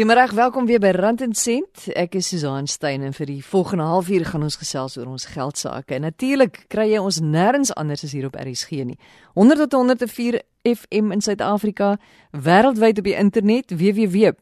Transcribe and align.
Goeiemôre, 0.00 0.32
welkom 0.34 0.64
weer 0.64 0.80
by 0.80 0.94
Rand 0.96 1.20
en 1.20 1.34
Sent. 1.36 1.92
Ek 1.92 2.14
is 2.16 2.30
Susan 2.32 2.64
Stein 2.72 3.02
en 3.04 3.12
vir 3.12 3.28
die 3.28 3.44
volgende 3.44 3.84
halfuur 3.84 4.24
gaan 4.30 4.46
ons 4.46 4.56
gesels 4.56 4.96
oor 4.96 5.10
ons 5.12 5.28
geld 5.28 5.60
sake. 5.60 5.98
Natuurlik 6.00 6.64
kry 6.72 6.88
jy 6.94 7.00
ons 7.04 7.20
nêrens 7.20 7.68
anders 7.76 8.00
as 8.08 8.16
hier 8.16 8.24
op 8.30 8.32
RSG 8.40 8.80
nie. 8.88 8.96
100 9.36 9.60
tot 9.60 9.76
104 9.76 10.40
FM 10.64 11.12
in 11.12 11.20
Suid-Afrika, 11.20 12.00
wêreldwyd 12.32 12.96
op 13.04 13.04
die 13.10 13.18
internet 13.20 13.76
www.rsg.co.za 13.76 14.40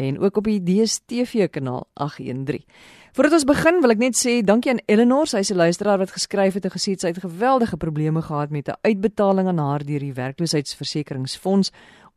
en 0.00 0.18
ook 0.18 0.36
op 0.42 0.44
die 0.50 0.62
DStv 0.62 1.46
kanaal 1.54 1.86
813. 1.94 2.66
Voordat 3.12 3.32
ons 3.32 3.44
begin, 3.44 3.80
wil 3.82 3.90
ek 3.90 3.98
net 3.98 4.14
sê 4.14 4.36
dankie 4.46 4.70
aan 4.70 4.82
Eleanor, 4.86 5.26
sy 5.26 5.40
is 5.42 5.50
'n 5.50 5.58
luisteraar 5.58 5.98
wat 5.98 6.12
geskryf 6.14 6.54
het 6.54 6.64
en 6.64 6.70
gesê 6.70 6.94
sy 6.94 7.08
het 7.10 7.18
geweldige 7.18 7.76
probleme 7.76 8.22
gehad 8.22 8.50
met 8.50 8.68
'n 8.68 8.78
uitbetaling 8.82 9.48
aan 9.48 9.58
haar 9.58 9.84
deur 9.84 9.98
die 9.98 10.12
werkloosheidsversekeringsfonds. 10.12 11.70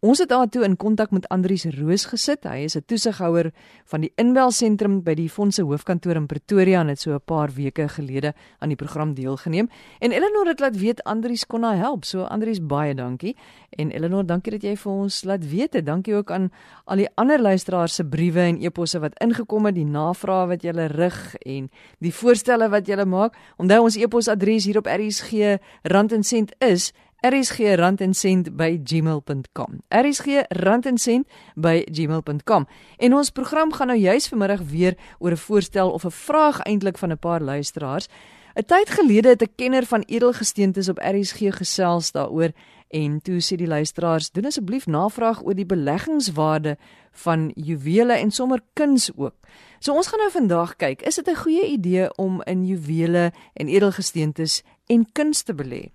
Ons 0.03 0.19
het 0.19 0.27
daartoe 0.27 0.65
in 0.67 0.73
kontak 0.75 1.13
met 1.15 1.23
Andrius 1.31 1.63
Roos 1.77 2.03
gesit. 2.11 2.43
Hy 2.43 2.65
is 2.67 2.75
'n 2.75 2.83
toesighouer 2.85 3.53
van 3.85 4.01
die 4.01 4.11
inbelsentrum 4.15 5.01
by 5.01 5.13
die 5.13 5.29
fondse 5.29 5.63
hoofkantoor 5.63 6.15
in 6.15 6.25
Pretoria 6.27 6.81
en 6.81 6.87
het 6.87 6.99
so 6.99 7.13
'n 7.13 7.21
paar 7.25 7.49
weke 7.55 7.87
gelede 7.87 8.33
aan 8.59 8.67
die 8.67 8.75
program 8.75 9.13
deelgeneem. 9.13 9.69
En 9.99 10.11
Eleanor 10.11 10.47
het 10.47 10.59
laat 10.59 10.77
weet 10.77 11.03
Andrius 11.03 11.45
kon 11.45 11.63
haar 11.63 11.77
help. 11.77 12.03
So 12.05 12.23
Andrius 12.23 12.65
baie 12.65 12.93
dankie. 12.93 13.35
En 13.69 13.91
Eleanor, 13.91 14.25
dankie 14.25 14.51
dat 14.51 14.61
jy 14.61 14.75
vir 14.75 14.91
ons 14.91 15.23
laat 15.23 15.49
weet. 15.49 15.85
Dankie 15.85 16.15
ook 16.15 16.31
aan 16.31 16.51
al 16.85 16.95
die 16.97 17.09
ander 17.15 17.41
luisteraars 17.41 17.95
se 17.95 18.05
briewe 18.05 18.39
en 18.39 18.61
e-posse 18.61 18.99
wat 18.99 19.19
ingekom 19.19 19.65
het, 19.65 19.75
die 19.75 19.85
navrae 19.85 20.47
wat 20.47 20.61
julle 20.61 20.85
rig 20.85 21.35
en 21.35 21.69
die 21.99 22.13
voorstelle 22.13 22.69
wat 22.69 22.85
julle 22.87 23.05
maak. 23.05 23.35
Onthou 23.57 23.81
ons 23.83 23.95
e-posadres 23.95 24.65
hier 24.65 24.77
op 24.77 24.85
RSG 24.85 25.57
Rand 25.81 26.11
en 26.11 26.23
Sent 26.23 26.53
is 26.59 26.93
rsgrandencent@gmail.com. 27.29 29.81
rsgrandencent@gmail.com. 29.87 32.67
En 32.97 33.13
ons 33.13 33.29
program 33.29 33.73
gaan 33.73 33.87
nou 33.87 33.99
juis 33.99 34.27
vanmiddag 34.27 34.61
weer 34.61 34.97
oor 35.19 35.31
'n 35.31 35.37
voorstel 35.37 35.91
of 35.91 36.05
'n 36.05 36.11
vraag 36.11 36.59
eintlik 36.59 36.97
van 36.97 37.11
'n 37.11 37.19
paar 37.19 37.41
luisteraars. 37.41 38.07
'n 38.55 38.65
Tyd 38.65 38.89
gelede 38.89 39.27
het 39.27 39.41
'n 39.41 39.51
kenner 39.55 39.85
van 39.85 40.01
edelgesteentes 40.01 40.89
op 40.89 40.97
RSG 40.97 41.39
gesels 41.49 42.11
daaroor 42.11 42.51
en 42.87 43.21
toe 43.21 43.41
sê 43.41 43.55
die 43.55 43.67
luisteraars: 43.67 44.31
"Doen 44.31 44.45
asseblief 44.45 44.85
navraag 44.85 45.43
oor 45.43 45.55
die 45.55 45.65
beleggingswaarde 45.65 46.77
van 47.11 47.51
juwele 47.55 48.13
en 48.13 48.31
sommer 48.31 48.59
kuns 48.73 49.11
ook." 49.15 49.35
So 49.79 49.93
ons 49.93 50.07
gaan 50.07 50.19
nou 50.19 50.31
vandag 50.31 50.75
kyk, 50.75 51.01
is 51.01 51.15
dit 51.15 51.27
'n 51.27 51.35
goeie 51.35 51.65
idee 51.65 52.15
om 52.15 52.41
in 52.43 52.65
juwele 52.65 53.31
en 53.53 53.67
edelgesteentes 53.67 54.63
en 54.85 55.11
kuns 55.11 55.41
te 55.41 55.53
belê? 55.53 55.91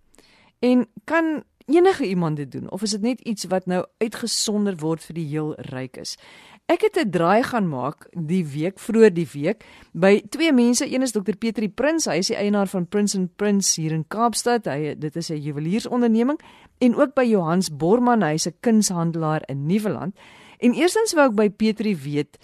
En 0.58 0.86
kan 1.04 1.42
enige 1.66 2.06
iemand 2.06 2.36
dit 2.36 2.52
doen 2.52 2.70
of 2.70 2.82
is 2.82 2.90
dit 2.90 3.00
net 3.00 3.20
iets 3.20 3.44
wat 3.44 3.66
nou 3.66 3.86
uitgesonder 3.98 4.76
word 4.76 5.04
vir 5.04 5.14
die 5.14 5.26
heel 5.26 5.54
rykes? 5.70 6.16
Ek 6.68 6.82
het 6.84 6.98
'n 7.00 7.10
draai 7.10 7.42
gaan 7.42 7.68
maak 7.68 8.08
die 8.12 8.44
week 8.44 8.78
vroeër 8.78 9.14
die 9.14 9.28
week 9.32 9.64
by 9.92 10.22
twee 10.28 10.52
mense. 10.52 10.92
Een 10.94 11.02
is 11.02 11.12
Dr 11.12 11.36
Petri 11.38 11.68
Prins, 11.68 12.04
hy 12.04 12.18
is 12.18 12.26
die 12.26 12.36
eienaar 12.36 12.68
van 12.68 12.86
Prins 12.86 13.16
and 13.16 13.36
Prince 13.36 13.80
hier 13.80 13.92
in 13.92 14.04
Kaapstad. 14.08 14.64
Hy 14.64 14.94
dit 14.98 15.16
is 15.16 15.30
'n 15.30 15.40
juweliersonderneming 15.40 16.38
en 16.78 16.94
ook 16.94 17.14
by 17.14 17.24
Johans 17.24 17.76
Borman, 17.76 18.22
hy's 18.22 18.46
'n 18.46 18.54
kunshandelaar 18.60 19.42
in 19.48 19.66
Nieuweland. 19.66 20.16
En 20.58 20.72
eerstens 20.72 21.12
wou 21.12 21.28
ek 21.28 21.34
by 21.34 21.50
Petri 21.50 21.96
weet, 21.96 22.38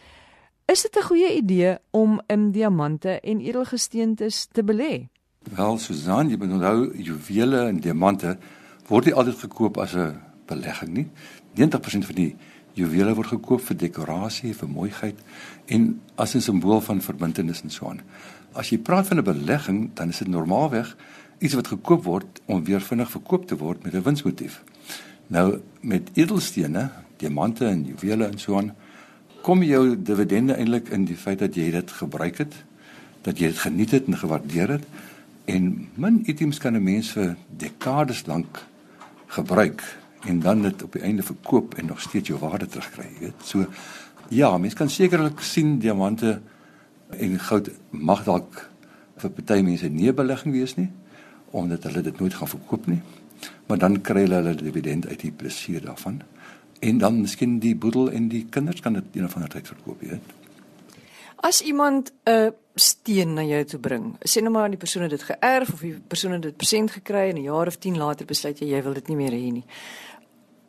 is 0.66 0.82
dit 0.82 0.96
'n 0.96 1.02
goeie 1.02 1.36
idee 1.36 1.78
om 1.90 2.20
in 2.26 2.52
diamante 2.52 3.20
en 3.20 3.40
edelgesteentes 3.40 4.46
te 4.46 4.62
belê? 4.62 5.08
Wel, 5.52 5.78
Susan, 5.78 6.30
jy 6.32 6.38
moet 6.40 6.54
onthou 6.56 6.86
juwele 6.96 7.66
en 7.68 7.80
diamante 7.84 8.38
word 8.88 9.10
nie 9.10 9.14
altyd 9.14 9.42
gekoop 9.44 9.76
as 9.78 9.92
'n 9.94 10.16
belegging 10.48 10.92
nie. 10.92 11.08
90% 11.54 12.06
van 12.06 12.14
die 12.14 12.36
juwele 12.72 13.14
word 13.14 13.28
gekoop 13.28 13.60
vir 13.60 13.76
dekorasie, 13.76 14.54
vir 14.54 14.68
mooiheid 14.68 15.18
en 15.66 16.00
as 16.16 16.34
'n 16.34 16.40
simbool 16.40 16.80
van 16.80 17.00
verbintenis 17.00 17.62
en 17.62 17.70
so 17.70 17.88
aan. 17.88 18.00
As 18.52 18.70
jy 18.70 18.78
praat 18.78 19.06
van 19.06 19.18
'n 19.18 19.24
belegging, 19.24 19.90
dan 19.94 20.08
is 20.08 20.18
dit 20.18 20.28
normaalweg 20.28 20.96
iets 21.38 21.54
wat 21.54 21.66
gekoop 21.66 22.04
word 22.04 22.40
om 22.46 22.64
weer 22.64 22.80
vinnig 22.80 23.10
verkoop 23.10 23.46
te 23.46 23.56
word 23.56 23.84
met 23.84 23.94
'n 23.94 24.02
winsmotief. 24.02 24.62
Nou 25.26 25.60
met 25.80 26.10
edelstene, 26.14 26.90
diamante 27.16 27.66
en 27.66 27.84
juwele 27.84 28.24
en 28.24 28.38
so 28.38 28.56
aan, 28.56 28.74
kom 29.42 29.62
jou 29.62 30.02
dividende 30.02 30.54
eintlik 30.54 30.88
in 30.88 31.04
die 31.04 31.16
feit 31.16 31.38
dat 31.38 31.54
jy 31.54 31.70
dit 31.70 31.90
gebruik 31.90 32.38
het, 32.38 32.54
dat 33.22 33.38
jy 33.38 33.46
dit 33.46 33.58
geniet 33.58 33.90
het 33.90 34.06
en 34.06 34.16
gewaardeer 34.16 34.68
het. 34.68 34.84
En 35.44 35.88
min 35.94 36.22
items 36.24 36.58
kan 36.58 36.74
'n 36.74 36.82
mens 36.82 37.10
vir 37.10 37.36
dekades 37.56 38.26
lank 38.26 38.64
gebruik 39.26 39.82
en 40.26 40.40
dan 40.40 40.62
dit 40.62 40.82
op 40.82 40.92
die 40.92 41.02
einde 41.02 41.22
verkoop 41.22 41.74
en 41.74 41.86
nog 41.86 42.00
steeds 42.00 42.28
jou 42.28 42.38
waarde 42.40 42.66
terugkry, 42.66 43.06
jy 43.12 43.20
weet. 43.20 43.34
So 43.42 43.66
ja, 44.28 44.58
mens 44.58 44.74
kan 44.74 44.90
sekerlik 44.90 45.40
sien 45.40 45.78
diamante 45.78 46.40
en 47.10 47.38
goud 47.38 47.70
mag 47.90 48.24
dalk 48.24 48.70
vir 49.16 49.30
party 49.30 49.60
mense 49.62 49.88
nie 49.88 50.12
belegging 50.12 50.54
wees 50.54 50.76
nie 50.76 50.90
omdat 51.54 51.82
hulle 51.86 52.00
dit 52.02 52.18
nooit 52.18 52.34
gaan 52.34 52.48
verkoop 52.48 52.86
nie. 52.86 53.00
Maar 53.66 53.78
dan 53.78 54.00
kry 54.00 54.24
hulle 54.24 54.40
hulle 54.42 54.54
dividend 54.58 55.06
uit 55.06 55.20
die 55.20 55.30
plesier 55.30 55.84
daarvan. 55.84 56.22
En 56.80 56.98
dan 56.98 57.20
miskien 57.20 57.58
die 57.62 57.76
boedel 57.76 58.10
en 58.10 58.26
die 58.28 58.46
kinders 58.50 58.80
kan 58.80 58.92
dit 58.92 59.04
een 59.12 59.24
of 59.24 59.34
ander 59.34 59.50
tyd 59.50 59.70
verkoop, 59.70 60.02
jy 60.02 60.16
weet. 60.16 60.43
As 61.36 61.60
iemand 61.62 62.12
'n 62.24 62.54
steen 62.74 63.34
na 63.34 63.42
jou 63.42 63.64
toe 63.64 63.78
bring, 63.78 64.16
sê 64.28 64.42
nou 64.42 64.50
maar 64.50 64.68
die 64.68 64.78
persoon 64.78 65.02
het 65.02 65.10
dit 65.10 65.22
geërf 65.22 65.72
of 65.72 65.80
die 65.80 66.00
persoon 66.08 66.32
het 66.32 66.42
dit 66.42 66.56
persent 66.56 66.90
gekry 66.90 67.28
en 67.28 67.36
'n 67.36 67.42
jaar 67.42 67.66
of 67.66 67.76
10 67.76 67.96
later 67.96 68.26
besluit 68.26 68.58
jy 68.58 68.66
jy 68.66 68.82
wil 68.82 68.94
dit 68.94 69.08
nie 69.08 69.16
meer 69.16 69.32
hê 69.32 69.52
nie. 69.52 69.64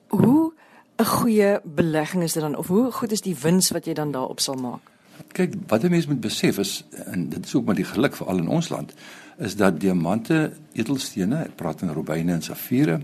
Hoe 0.08 0.54
'n 0.98 1.06
goeie 1.06 1.60
belegging 1.64 2.24
is 2.24 2.34
dit 2.34 2.42
dan 2.42 2.56
of 2.56 2.68
hoe 2.68 2.92
goed 2.92 3.12
is 3.12 3.22
die 3.22 3.36
wins 3.36 3.72
wat 3.72 3.86
jy 3.86 3.94
dan 3.94 4.12
daarop 4.12 4.40
sal 4.40 4.56
maak? 4.56 4.92
Kyk, 5.32 5.54
wat 5.68 5.84
'n 5.84 5.90
mens 5.90 6.08
moet 6.08 6.22
besef 6.22 6.58
is 6.58 6.86
en 7.06 7.30
dit 7.30 7.46
is 7.46 7.56
ook 7.56 7.66
maar 7.66 7.76
die 7.76 7.86
geluk 7.86 8.16
vir 8.16 8.28
al 8.28 8.38
in 8.38 8.48
ons 8.48 8.70
land 8.70 8.94
is 9.38 9.56
dat 9.56 9.80
diamante, 9.80 10.52
edelstene, 10.74 11.44
ek 11.44 11.56
praat 11.56 11.80
van 11.80 11.94
rubyne 11.94 12.32
en 12.32 12.42
safiere, 12.42 13.02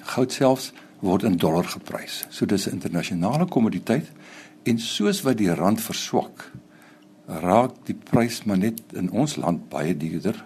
goud 0.00 0.32
selfs 0.32 0.72
word 1.04 1.22
in 1.22 1.36
dollar 1.36 1.64
geprys. 1.64 2.24
So 2.30 2.46
dis 2.46 2.66
'n 2.66 2.70
internasionale 2.70 3.46
kommoditeit 3.46 4.10
en 4.66 4.78
soos 4.82 5.22
wat 5.22 5.38
die 5.38 5.52
rand 5.54 5.80
verswak, 5.80 6.50
raak 7.26 7.78
die 7.86 7.96
prys 8.10 8.42
maar 8.46 8.58
net 8.58 8.82
in 8.98 9.10
ons 9.10 9.36
land 9.38 9.68
baie 9.70 9.94
duurder. 9.98 10.38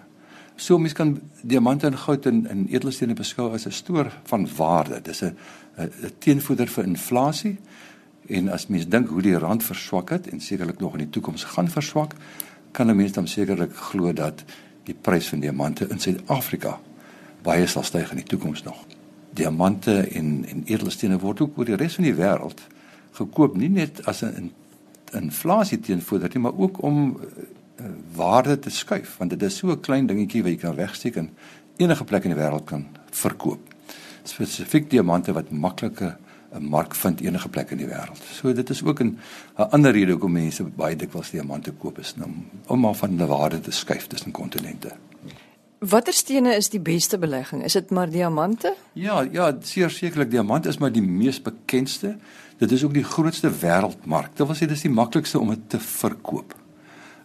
So 0.55 0.77
mense 0.77 0.97
kan 0.97 1.15
diamante 1.41 1.87
en 1.89 1.97
goud 1.97 2.25
en, 2.29 2.43
en 2.49 2.65
edelstene 2.69 3.17
beskou 3.17 3.49
as 3.53 3.65
'n 3.65 3.71
stoor 3.71 4.11
van 4.29 4.47
waarde. 4.57 5.01
Dis 5.01 5.21
'n 5.23 5.35
'n 5.77 6.11
teenvoeder 6.19 6.67
vir 6.67 6.83
inflasie. 6.83 7.57
En 8.27 8.49
as 8.49 8.67
mens 8.67 8.87
dink 8.87 9.09
hoe 9.09 9.21
die 9.21 9.37
rand 9.37 9.63
verswak 9.63 10.09
het 10.09 10.27
en 10.27 10.39
sekerlik 10.39 10.79
nog 10.79 10.93
in 10.93 10.99
die 10.99 11.09
toekoms 11.09 11.43
gaan 11.43 11.69
verswak, 11.69 12.13
kan 12.71 12.89
'n 12.89 12.95
mens 12.95 13.11
dan 13.11 13.27
sekerlik 13.27 13.75
glo 13.75 14.13
dat 14.13 14.43
die 14.83 14.95
prys 15.01 15.27
van 15.27 15.39
diamante 15.39 15.87
in 15.89 15.99
Suid-Afrika 15.99 16.79
baie 17.41 17.67
sal 17.67 17.83
styg 17.83 18.09
in 18.09 18.17
die 18.17 18.25
toekoms 18.25 18.63
nog. 18.63 18.85
Diamante 19.33 20.01
en 20.01 20.45
en 20.45 20.63
edelstene 20.65 21.19
word 21.19 21.41
ook 21.41 21.57
oor 21.57 21.65
die 21.65 21.75
res 21.75 21.95
van 21.95 22.03
die 22.03 22.15
wêreld 22.15 22.61
gekoop 23.11 23.55
nie 23.55 23.69
net 23.69 24.05
as 24.05 24.23
'n 24.23 24.51
inflasie 25.13 25.79
teenvoorder 25.79 26.29
nie, 26.33 26.43
maar 26.43 26.57
ook 26.57 26.81
om 26.81 27.19
uh, 27.19 27.85
waarde 28.15 28.59
te 28.59 28.69
skuif 28.69 29.17
want 29.17 29.29
dit 29.29 29.43
is 29.43 29.57
so 29.57 29.71
'n 29.71 29.79
klein 29.79 30.05
dingetjie 30.05 30.43
wat 30.43 30.51
jy 30.51 30.57
kan 30.57 30.75
wegsteek 30.75 31.15
en 31.15 31.29
enige 31.77 32.03
plek 32.03 32.23
in 32.23 32.35
die 32.35 32.39
wêreld 32.39 32.65
kan 32.65 32.85
verkoop. 33.09 33.59
Spesifiek 34.23 34.89
diamante 34.89 35.33
wat 35.33 35.51
maklike 35.51 36.17
'n 36.53 36.67
mark 36.69 36.95
vind 36.95 37.21
enige 37.21 37.49
plek 37.49 37.71
in 37.71 37.77
die 37.77 37.87
wêreld. 37.87 38.23
So 38.31 38.53
dit 38.53 38.69
is 38.69 38.83
ook 38.83 38.99
'n 38.99 39.17
'n 39.57 39.69
ander 39.71 39.91
rede 39.91 40.11
hoekom 40.11 40.31
mense 40.31 40.63
baie 40.63 40.95
dikwels 40.95 41.31
diamante 41.31 41.71
koop 41.71 41.99
is 41.99 42.15
om 42.23 42.45
om 42.67 42.79
maar 42.79 42.95
van 42.95 43.09
hulle 43.09 43.27
waarde 43.27 43.59
te 43.59 43.71
skuif 43.71 44.07
tussen 44.07 44.31
kontinente. 44.31 44.91
Watter 45.81 46.13
stene 46.13 46.51
is 46.53 46.67
die 46.69 46.79
beste 46.79 47.17
belegging? 47.17 47.63
Is 47.65 47.73
dit 47.73 47.89
maar 47.89 48.09
diamante? 48.09 48.75
Ja, 48.93 49.23
ja, 49.31 49.47
seker 49.65 49.89
sekerlik 49.89 50.29
diamant 50.29 50.67
is 50.69 50.77
maar 50.77 50.91
die 50.93 51.01
mees 51.01 51.39
bekendste. 51.41 52.19
Dit 52.61 52.71
is 52.71 52.83
ook 52.85 52.93
die 52.93 53.03
grootste 53.03 53.49
wêreldmark. 53.49 54.35
Dit 54.37 54.45
wil 54.45 54.57
sê 54.59 54.67
dis 54.69 54.83
die 54.85 54.91
maklikste 54.93 55.39
om 55.39 55.49
dit 55.49 55.63
te 55.73 55.79
verkoop. 55.81 56.53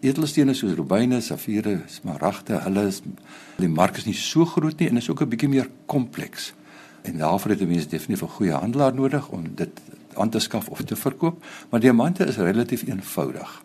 Edelstene 0.01 0.55
soos 0.57 0.73
rubyne, 0.79 1.19
safiere, 1.21 1.83
smaragde, 1.93 2.57
hulle 2.65 2.87
is 2.89 3.03
die 3.61 3.69
mark 3.69 4.01
is 4.01 4.09
nie 4.09 4.17
so 4.17 4.49
groot 4.49 4.81
nie 4.81 4.89
en 4.89 5.03
is 5.03 5.11
ook 5.11 5.21
'n 5.21 5.29
bietjie 5.29 5.53
meer 5.53 5.69
kompleks. 5.85 6.55
En 7.05 7.19
daarvoor 7.19 7.51
het 7.51 7.61
'n 7.61 7.69
mens 7.69 7.89
definitief 7.89 8.23
'n 8.25 8.37
goeie 8.39 8.53
handelaar 8.53 8.95
nodig 8.95 9.29
om 9.29 9.45
dit 9.55 9.81
aan 10.15 10.31
te 10.31 10.39
skaf 10.39 10.69
of 10.69 10.81
te 10.83 10.97
verkoop, 10.97 11.45
maar 11.71 11.81
diamante 11.81 12.25
is 12.25 12.37
relatief 12.37 12.87
eenvoudig. 12.89 13.63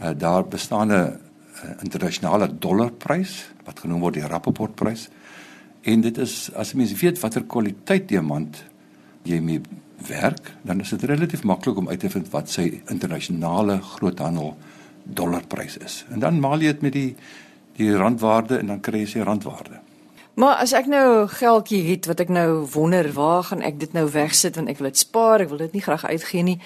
Uh, 0.00 0.10
daar 0.16 0.48
bestaan 0.48 0.92
'n 0.92 1.27
internasionale 1.82 2.48
dollarprys 2.58 3.40
wat 3.66 3.82
genoem 3.84 4.00
word 4.04 4.18
die 4.18 4.26
Rappaport 4.26 4.74
prys. 4.78 5.08
En 5.82 6.00
dit 6.04 6.18
is 6.18 6.48
as 6.58 6.72
jy 6.72 6.80
mens 6.82 6.94
weet 7.00 7.20
watter 7.22 7.44
kwaliteit 7.46 8.08
diamant 8.08 8.62
jy 9.28 9.40
mee 9.44 9.60
werk, 10.08 10.52
dan 10.62 10.80
is 10.80 10.92
dit 10.94 11.04
relatief 11.10 11.42
maklik 11.44 11.76
om 11.76 11.88
uit 11.88 12.00
te 12.00 12.10
vind 12.10 12.30
wat 12.32 12.50
sy 12.52 12.68
internasionale 12.88 13.80
groothandel 13.82 14.54
dollarprys 15.02 15.78
is. 15.82 16.04
En 16.12 16.22
dan 16.22 16.40
maal 16.40 16.62
jy 16.62 16.72
dit 16.76 16.88
met 16.88 16.96
die 16.96 17.10
die 17.78 17.92
randwaarde 17.94 18.56
en 18.58 18.72
dan 18.72 18.80
kry 18.82 19.04
jy 19.04 19.10
sy 19.12 19.20
randwaarde. 19.22 19.78
Maar 20.38 20.60
as 20.62 20.72
ek 20.74 20.86
nou 20.90 21.26
geldjie 21.30 21.84
het 21.88 22.08
wat 22.10 22.20
ek 22.24 22.30
nou 22.30 22.64
wonder 22.74 23.06
waar 23.14 23.44
gaan 23.46 23.62
ek 23.62 23.78
dit 23.78 23.94
nou 23.94 24.04
wegsit 24.10 24.58
want 24.58 24.70
ek 24.70 24.78
wil 24.78 24.90
dit 24.90 24.98
spaar, 24.98 25.42
ek 25.42 25.50
wil 25.50 25.62
dit 25.62 25.76
nie 25.78 25.82
graag 25.82 26.04
uitgee 26.06 26.42
nie. 26.46 26.56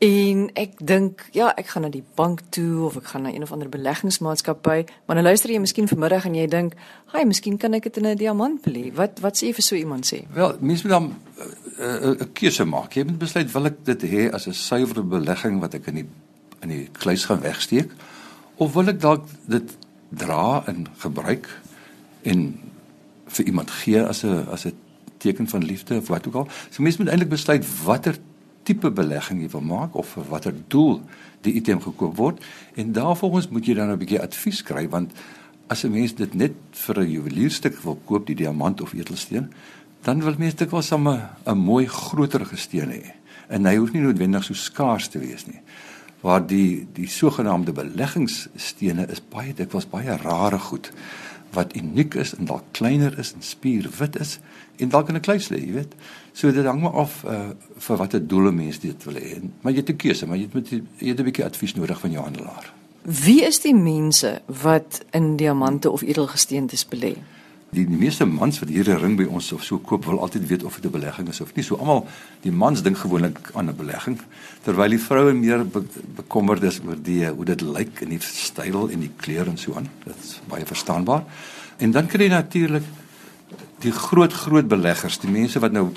En 0.00 0.46
ek 0.56 0.78
dink, 0.80 1.26
ja, 1.36 1.50
ek 1.60 1.74
gaan 1.74 1.84
na 1.84 1.90
die 1.92 2.04
bank 2.16 2.40
toe 2.56 2.86
of 2.86 2.94
ek 2.96 3.10
gaan 3.10 3.26
na 3.26 3.32
een 3.34 3.42
of 3.44 3.50
ander 3.52 3.68
beleggingsmaatskappy, 3.68 4.86
maar 5.04 5.18
nou 5.18 5.24
luister 5.26 5.52
jy 5.52 5.58
miskien 5.60 5.90
vanmiddag 5.90 6.24
en 6.24 6.38
jy 6.38 6.46
dink, 6.48 6.74
"Haai, 7.12 7.26
miskien 7.28 7.58
kan 7.58 7.74
ek 7.74 7.82
dit 7.82 7.96
in 7.96 8.06
'n 8.06 8.16
diamant 8.16 8.62
belê." 8.64 8.94
Wat 8.94 9.20
wat 9.20 9.36
sê 9.36 9.48
jy 9.48 9.52
vir 9.52 9.62
so 9.62 9.76
iemand 9.76 10.06
sê? 10.12 10.24
Wel, 10.32 10.56
mense 10.60 10.86
moet 10.86 10.92
dan 10.92 11.14
eh, 11.36 11.84
eh, 11.84 12.00
'n 12.00 12.14
uh, 12.14 12.20
uh, 12.20 12.26
keuse 12.32 12.64
maak. 12.64 12.92
Jy 12.92 13.04
moet 13.04 13.18
besluit 13.18 13.52
wil 13.52 13.66
ek 13.66 13.84
dit 13.84 14.02
hê 14.02 14.32
as 14.32 14.46
'n 14.46 14.52
suiwer 14.52 15.08
belegging 15.08 15.60
wat 15.60 15.74
ek 15.74 15.86
in 15.86 15.94
die 15.94 16.06
in 16.62 16.68
die 16.68 16.88
kluis 16.92 17.24
gaan 17.24 17.40
wegsteek 17.40 17.90
of 18.56 18.72
wil 18.72 18.88
ek 18.88 19.00
dalk 19.00 19.24
dit 19.46 19.76
dra 20.08 20.62
en 20.66 20.86
gebruik 20.98 21.48
en 22.22 22.58
vir 23.26 23.46
iemand 23.46 23.70
gee 23.70 24.02
as 24.02 24.24
'n 24.24 24.46
as 24.50 24.64
'n 24.64 24.72
teken 25.18 25.48
van 25.48 25.64
liefde 25.64 25.96
of 25.96 26.08
wat 26.08 26.26
ook 26.26 26.34
al. 26.34 26.48
So 26.70 26.82
mense 26.82 26.98
moet 27.02 27.10
eintlik 27.10 27.28
besluit 27.28 27.64
watter 27.84 28.16
tipe 28.70 28.92
belegging 28.94 29.42
jy 29.42 29.50
wil 29.50 29.66
maak 29.66 29.98
of 29.98 30.14
vir 30.14 30.30
watter 30.30 30.54
doel 30.68 31.00
die 31.42 31.56
item 31.58 31.82
gekoop 31.82 32.16
word 32.16 32.40
en 32.78 32.94
daarvolgens 32.94 33.50
moet 33.50 33.66
jy 33.66 33.74
dan 33.74 33.90
'n 33.90 33.98
bietjie 33.98 34.22
advies 34.22 34.62
kry 34.62 34.86
want 34.88 35.10
as 35.70 35.84
'n 35.84 35.92
mens 35.92 36.14
dit 36.14 36.34
net 36.34 36.54
vir 36.70 36.98
'n 37.00 37.10
juwelierstuk 37.10 37.76
wil 37.82 37.98
koop, 38.04 38.26
die 38.26 38.34
diamant 38.34 38.80
of 38.80 38.92
edelsteen, 38.92 39.52
dan 40.02 40.22
wil 40.22 40.34
mense 40.38 40.56
dit 40.56 40.70
wel 40.70 40.82
sommer 40.82 41.30
'n 41.46 41.58
mooi 41.58 41.86
groter 41.86 42.46
gesteen 42.46 42.90
hê. 42.90 43.12
En 43.48 43.64
hy 43.64 43.76
hoef 43.76 43.92
nie 43.92 44.02
noodwendig 44.02 44.44
so 44.44 44.54
skaars 44.54 45.08
te 45.08 45.18
wees 45.18 45.46
nie. 45.46 45.60
Waar 46.20 46.46
die 46.46 46.86
die 46.92 47.08
sogenaamde 47.08 47.72
beleggingsstene 47.72 49.06
is 49.08 49.28
baie 49.28 49.54
dikwels 49.54 49.88
baie 49.88 50.16
rare 50.16 50.58
goed 50.58 50.92
wat 51.52 51.76
uniek 51.76 52.14
is 52.14 52.34
en 52.34 52.44
dalk 52.44 52.64
kleiner 52.70 53.18
is 53.18 53.32
en 53.32 53.42
spierwit 53.42 54.18
is 54.20 54.38
en 54.76 54.88
dalk 54.88 55.08
in 55.08 55.16
'n 55.16 55.20
kluis 55.20 55.48
lê, 55.48 55.58
jy 55.60 55.72
weet. 55.72 55.94
So 56.32 56.52
dit 56.52 56.64
hang 56.64 56.80
maar 56.80 56.92
af 56.92 57.24
uh, 57.24 57.50
vir 57.76 57.96
watter 57.96 58.26
doele 58.26 58.52
mens 58.52 58.78
dit 58.78 59.04
wil 59.04 59.14
hê. 59.14 59.40
Maar 59.60 59.72
jy 59.72 59.78
het 59.78 59.90
'n 59.90 59.96
keuse, 59.96 60.26
maar 60.26 60.36
jy 60.36 60.42
het 60.42 60.54
met 60.54 60.68
jy 60.70 61.08
het 61.08 61.20
'n 61.20 61.24
bietjie 61.24 61.44
advies 61.44 61.74
nodig 61.74 62.00
van 62.00 62.10
jou 62.10 62.24
handelaar. 62.24 62.72
Wie 63.02 63.44
is 63.44 63.60
die 63.60 63.74
mense 63.74 64.42
wat 64.46 65.04
in 65.10 65.36
diamante 65.36 65.90
of 65.90 66.02
edelgesteentes 66.02 66.86
belê? 66.88 67.16
Die, 67.70 67.84
die 67.86 67.98
meeste 67.98 68.26
mans 68.26 68.58
wat 68.58 68.68
hier 68.68 68.88
'n 68.88 69.00
ring 69.00 69.16
by 69.16 69.24
ons 69.24 69.52
of 69.52 69.64
so 69.64 69.78
koop 69.78 70.04
wil 70.04 70.20
altyd 70.20 70.46
weet 70.48 70.64
of 70.64 70.74
dit 70.80 70.84
'n 70.84 70.90
belegging 70.90 71.28
is 71.28 71.40
of 71.40 71.54
nie. 71.54 71.64
So 71.64 71.76
almal 71.76 72.06
die 72.42 72.52
mans 72.52 72.82
dink 72.82 72.98
gewoonlik 72.98 73.50
aan 73.54 73.68
'n 73.68 73.76
belegging 73.76 74.18
terwyl 74.62 74.88
die 74.88 74.98
vroue 74.98 75.32
meer 75.32 75.66
be, 75.66 75.82
bekommerd 76.16 76.62
is 76.62 76.80
oor 76.86 76.96
die 77.02 77.26
hoe 77.26 77.44
dit 77.44 77.60
lyk 77.60 78.00
en 78.00 78.08
die 78.08 78.20
styl 78.20 78.90
en 78.90 79.00
die 79.00 79.12
kleur 79.16 79.46
en 79.46 79.58
so 79.58 79.74
aan. 79.74 79.88
Dit 80.04 80.16
is 80.22 80.40
baie 80.48 80.66
verstaanbaar. 80.66 81.24
En 81.78 81.90
dan 81.90 82.06
kry 82.06 82.22
jy 82.24 82.28
natuurlik 82.28 82.84
die 83.80 83.92
groot 83.92 84.32
groot 84.32 84.68
beleggers, 84.68 85.18
die 85.18 85.30
mense 85.30 85.58
wat 85.58 85.72
nou 85.72 85.92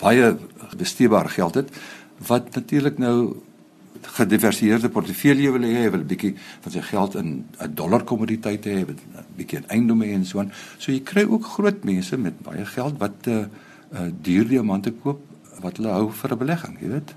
baie 0.00 0.36
besteedbare 0.76 1.28
geld 1.28 1.54
het 1.54 1.68
wat 2.26 2.54
natuurlik 2.54 2.98
nou 2.98 3.36
gediversifieerde 4.00 4.88
portefeulje 4.88 5.52
wil 5.52 5.64
hê, 5.66 5.90
wil 5.90 6.00
'n 6.00 6.06
bietjie 6.06 6.34
van 6.60 6.72
sy 6.72 6.80
geld 6.80 7.14
in 7.14 7.44
'n 7.60 7.74
dollar 7.74 8.04
kommoditeite 8.04 8.68
hê, 8.68 8.86
'n 8.86 8.98
bietjie 9.36 9.58
in 9.58 9.68
eiendomme 9.68 10.06
en 10.06 10.24
so 10.24 10.38
aan. 10.38 10.52
So 10.78 10.92
jy 10.92 11.00
kry 11.00 11.24
ook 11.24 11.44
groot 11.44 11.84
mense 11.84 12.16
met 12.16 12.40
baie 12.42 12.64
geld 12.64 12.98
wat 12.98 13.26
'n 13.26 13.30
uh, 13.30 13.36
eh, 13.36 13.46
uh, 13.92 14.06
eh, 14.06 14.12
duur 14.22 14.48
diamante 14.48 14.92
koop 14.92 15.20
wat 15.60 15.76
hulle 15.76 15.88
hou 15.88 16.10
vir 16.10 16.32
'n 16.32 16.38
belegging, 16.38 16.80
jy 16.80 16.88
weet. 16.88 17.14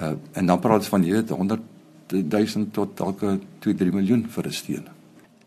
Uh, 0.00 0.12
en 0.32 0.46
dan 0.46 0.60
praat 0.60 0.78
ons 0.78 0.88
van 0.88 1.04
jy 1.04 1.12
weet 1.12 1.28
100 1.28 1.60
000 2.08 2.66
tot 2.72 2.96
dalk 2.96 3.20
2 3.58 3.74
3 3.74 3.92
miljoen 3.92 4.26
vir 4.28 4.46
'n 4.46 4.52
steen. 4.52 4.95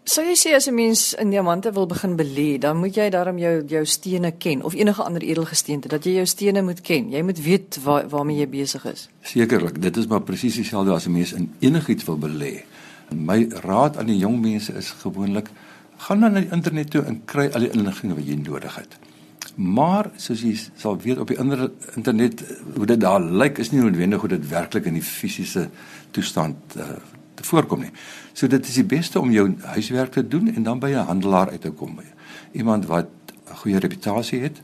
Sou 0.04 0.24
jy 0.26 0.36
sê 0.36 0.56
as 0.56 0.68
'n 0.68 0.74
mens 0.74 1.14
in 1.14 1.30
diamante 1.30 1.72
wil 1.72 1.86
begin 1.86 2.16
belê, 2.18 2.58
dan 2.58 2.78
moet 2.78 2.96
jy 2.96 3.10
daarom 3.10 3.38
jou 3.38 3.64
jou 3.68 3.86
stene 3.86 4.32
ken 4.32 4.64
of 4.64 4.74
enige 4.74 5.04
ander 5.04 5.22
edelgesteente 5.22 5.88
dat 5.88 6.04
jy 6.04 6.12
jou 6.12 6.26
stene 6.26 6.62
moet 6.62 6.82
ken. 6.82 7.12
Jy 7.12 7.22
moet 7.22 7.44
weet 7.44 7.80
waar 7.84 8.10
waarmee 8.10 8.38
jy 8.38 8.48
besig 8.50 8.86
is. 8.86 9.10
Sekerlik, 9.22 9.82
dit 9.82 9.98
is 9.98 10.08
maar 10.08 10.22
presies 10.22 10.56
dieselfde 10.56 10.92
as 10.92 11.06
'n 11.06 11.12
mens 11.12 11.34
in 11.34 11.54
enigiets 11.60 12.06
wil 12.06 12.18
belê. 12.18 12.64
My 13.14 13.48
raad 13.50 13.98
aan 13.98 14.06
die 14.06 14.18
jong 14.18 14.42
mense 14.42 14.74
is 14.74 14.90
gewoonlik 14.90 15.50
gaan 15.98 16.20
dan 16.20 16.34
na 16.34 16.40
die 16.40 16.52
internet 16.52 16.90
toe 16.92 17.04
en 17.04 17.22
kry 17.26 17.50
al 17.54 17.60
die 17.60 17.72
inligting 17.76 18.16
wat 18.16 18.26
jy 18.28 18.36
nodig 18.36 18.76
het. 18.76 18.98
Maar 19.56 20.12
soos 20.16 20.42
jy 20.42 20.54
sal 20.80 20.98
weet 21.04 21.20
op 21.20 21.28
die 21.28 21.38
internet 21.38 22.44
hoe 22.76 22.86
dit 22.86 23.00
daar 23.00 23.22
lyk 23.22 23.58
is 23.58 23.72
nie 23.72 23.82
noodwendig 23.82 24.20
hoe 24.24 24.30
dit 24.30 24.50
werklik 24.50 24.86
in 24.86 24.94
die 24.94 25.04
fisiese 25.04 25.70
toestand 26.16 26.56
uh, 26.78 26.96
te 27.40 27.48
voorkom 27.48 27.86
nie. 27.86 27.92
So 28.34 28.48
dit 28.52 28.68
is 28.68 28.80
die 28.82 28.88
beste 28.88 29.20
om 29.20 29.32
jou 29.32 29.48
huiswerk 29.76 30.12
te 30.18 30.26
doen 30.28 30.52
en 30.52 30.64
dan 30.68 30.80
by 30.80 30.92
'n 30.92 31.08
handelaar 31.12 31.50
uit 31.50 31.62
te 31.62 31.72
kom. 31.72 32.00
Iemand 32.52 32.86
wat 32.86 33.08
'n 33.50 33.56
goeie 33.56 33.80
reputasie 33.80 34.42
het, 34.42 34.62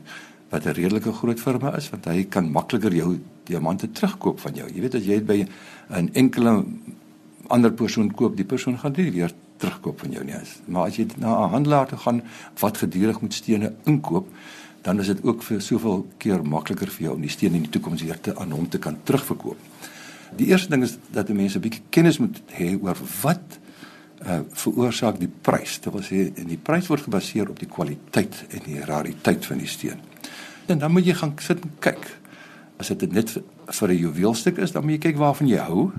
wat 0.50 0.66
'n 0.66 0.76
redelike 0.80 1.12
groot 1.12 1.40
firma 1.40 1.76
is, 1.76 1.90
want 1.90 2.04
hy 2.04 2.24
kan 2.24 2.50
makliker 2.50 2.94
jou 2.94 3.18
diamante 3.44 3.92
terugkoop 3.92 4.40
van 4.40 4.54
jou. 4.54 4.68
Jy 4.68 4.80
weet 4.80 4.94
as 4.94 5.04
jy 5.04 5.14
dit 5.14 5.26
by 5.26 5.46
'n 5.90 6.10
enkele 6.12 6.64
ander 7.48 7.72
persoon 7.72 8.10
koop, 8.10 8.36
die 8.36 8.44
persoon 8.44 8.78
gaan 8.78 8.92
dit 8.92 9.12
weer 9.12 9.32
terugkoop 9.56 10.00
van 10.00 10.10
jou 10.10 10.24
nie. 10.24 10.34
Maar 10.66 10.86
as 10.86 10.96
jy 10.96 11.06
na 11.16 11.46
'n 11.46 11.50
handelaar 11.50 11.86
toe 11.86 11.98
gaan 11.98 12.22
wat 12.58 12.76
gedurig 12.76 13.20
moet 13.20 13.34
stene 13.34 13.72
inkoop, 13.84 14.28
dan 14.82 15.00
is 15.00 15.06
dit 15.06 15.22
ook 15.22 15.42
vir 15.42 15.60
soveel 15.60 16.06
keer 16.16 16.44
makliker 16.46 16.90
vir 16.90 17.02
jou 17.02 17.14
om 17.14 17.20
die 17.20 17.30
stene 17.30 17.56
in 17.56 17.62
die 17.62 17.70
toekoms 17.70 18.02
weer 18.02 18.20
te 18.20 18.36
aan 18.36 18.50
hom 18.50 18.68
te 18.68 18.78
kan 18.78 18.96
terugverkoop. 19.02 19.56
Die 20.34 20.46
eerste 20.46 20.70
ding 20.70 20.82
is 20.82 20.98
dat 21.10 21.28
'n 21.28 21.36
mens 21.36 21.54
'n 21.54 21.60
bietjie 21.60 21.82
kennis 21.90 22.18
moet 22.18 22.42
hê 22.50 22.78
oor 22.82 22.96
wat 23.22 23.58
uh 24.24 24.40
veroorsaak 24.50 25.18
die 25.18 25.30
prys. 25.40 25.78
Dit 25.80 25.92
wil 25.92 26.02
sê 26.02 26.32
en 26.34 26.46
die 26.46 26.60
prys 26.62 26.86
word 26.86 27.02
gebaseer 27.02 27.48
op 27.48 27.58
die 27.58 27.68
kwaliteit 27.68 28.44
en 28.48 28.60
die 28.64 28.80
rariteit 28.80 29.46
van 29.46 29.58
die 29.58 29.68
steen. 29.68 30.00
En 30.66 30.78
dan 30.78 30.92
moet 30.92 31.06
jy 31.06 31.14
gaan 31.14 31.34
sit 31.38 31.62
en 31.62 31.72
kyk. 31.78 32.18
As 32.76 32.88
dit 32.88 33.12
net 33.12 33.30
vir 33.66 33.88
'n 33.88 33.96
juweelstuk 33.96 34.58
is, 34.58 34.72
dan 34.72 34.82
moet 34.82 34.92
jy 34.92 34.98
kyk 34.98 35.16
waarvan 35.16 35.48
jy 35.48 35.58
hou. 35.58 35.92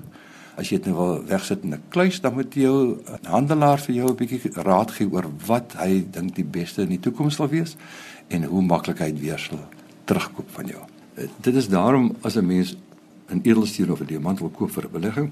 As 0.57 0.69
jy 0.69 0.77
dit 0.77 0.85
nou 0.85 0.95
wil 0.95 1.23
wegsit 1.25 1.63
in 1.63 1.73
'n 1.73 1.81
kluis, 1.89 2.21
dan 2.21 2.33
moet 2.33 2.53
jy 2.53 2.67
'n 2.67 2.99
handelaar 3.23 3.79
vir 3.79 3.95
jou 3.95 4.09
'n 4.09 4.15
bietjie 4.15 4.51
raad 4.53 4.91
gee 4.91 5.09
oor 5.11 5.25
wat 5.45 5.73
hy 5.77 6.05
dink 6.11 6.35
die 6.35 6.45
beste 6.45 6.81
in 6.81 6.89
die 6.89 6.99
toekoms 6.99 7.35
sal 7.35 7.47
wees 7.47 7.75
en 8.27 8.43
hoe 8.43 8.61
maklik 8.61 8.99
hy 8.99 9.11
dit 9.11 9.21
weer 9.21 9.39
sal 9.39 9.59
terugkoop 10.05 10.49
van 10.51 10.65
jou. 10.65 10.83
Uh, 11.17 11.27
dit 11.41 11.55
is 11.55 11.67
daarom 11.67 12.15
as 12.21 12.35
'n 12.35 12.45
mens 12.45 12.75
'n 13.29 13.41
edelsteen 13.43 13.91
of 13.91 14.01
'n 14.01 14.05
diamant 14.05 14.39
wil 14.39 14.49
koop 14.49 14.71
vir 14.71 14.85
'n 14.85 14.91
belegging, 14.91 15.31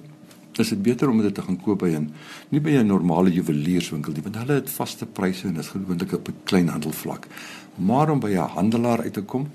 is 0.59 0.69
dit 0.69 0.81
beter 0.81 1.09
om 1.09 1.21
dit 1.21 1.33
te 1.33 1.41
gaan 1.41 1.57
koop 1.61 1.79
by 1.79 1.89
'n 1.95 2.13
nie 2.49 2.59
by 2.59 2.71
'n 2.71 2.87
normale 2.87 3.31
juwelierswinkel 3.31 4.13
nie, 4.13 4.21
want 4.21 4.35
hulle 4.35 4.53
het 4.53 4.69
vaste 4.69 5.05
pryse 5.05 5.47
en 5.47 5.53
dit 5.53 5.63
is 5.63 5.69
gewoonlik 5.69 6.13
op 6.13 6.27
'n 6.27 6.35
klein 6.43 6.67
handelvlak. 6.67 7.27
Maar 7.75 8.09
om 8.09 8.19
by 8.19 8.29
'n 8.29 8.49
handelaar 8.55 9.01
uit 9.01 9.13
te 9.13 9.21
kom 9.21 9.47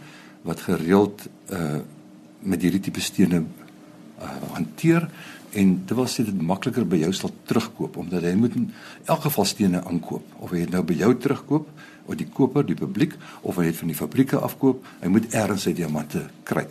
wat 0.43 0.61
gereeld 0.61 1.29
uh 1.51 1.79
met 2.43 2.63
hierdie 2.63 2.81
tipe 2.81 3.01
stene 3.01 3.45
uh 4.19 4.53
hanteer 4.53 5.09
en 5.53 5.83
dit 5.87 5.97
wil 5.97 6.07
sê 6.07 6.25
dit 6.25 6.43
makliker 6.43 6.87
by 6.87 6.97
jou 6.97 7.13
sal 7.13 7.31
terugkoop 7.45 7.97
omdat 7.97 8.23
hy 8.23 8.35
moet 8.35 8.55
in 8.55 8.73
elk 9.05 9.21
geval 9.21 9.45
stene 9.45 9.85
aankoop 9.85 10.25
of 10.39 10.51
hy 10.51 10.59
dit 10.59 10.71
nou 10.71 10.83
by 10.83 10.95
jou 10.95 11.17
terugkoop 11.17 11.69
of 12.07 12.17
die 12.17 12.27
koper, 12.27 12.67
die 12.67 12.75
publiek 12.75 13.15
of 13.43 13.57
hy 13.57 13.65
dit 13.65 13.77
van 13.77 13.89
die 13.89 13.97
fabrieke 13.97 14.39
afkoop, 14.39 14.85
hy 15.01 15.09
moet 15.09 15.35
ergens 15.35 15.63
sy 15.63 15.73
diamante 15.73 16.25
kry. 16.43 16.67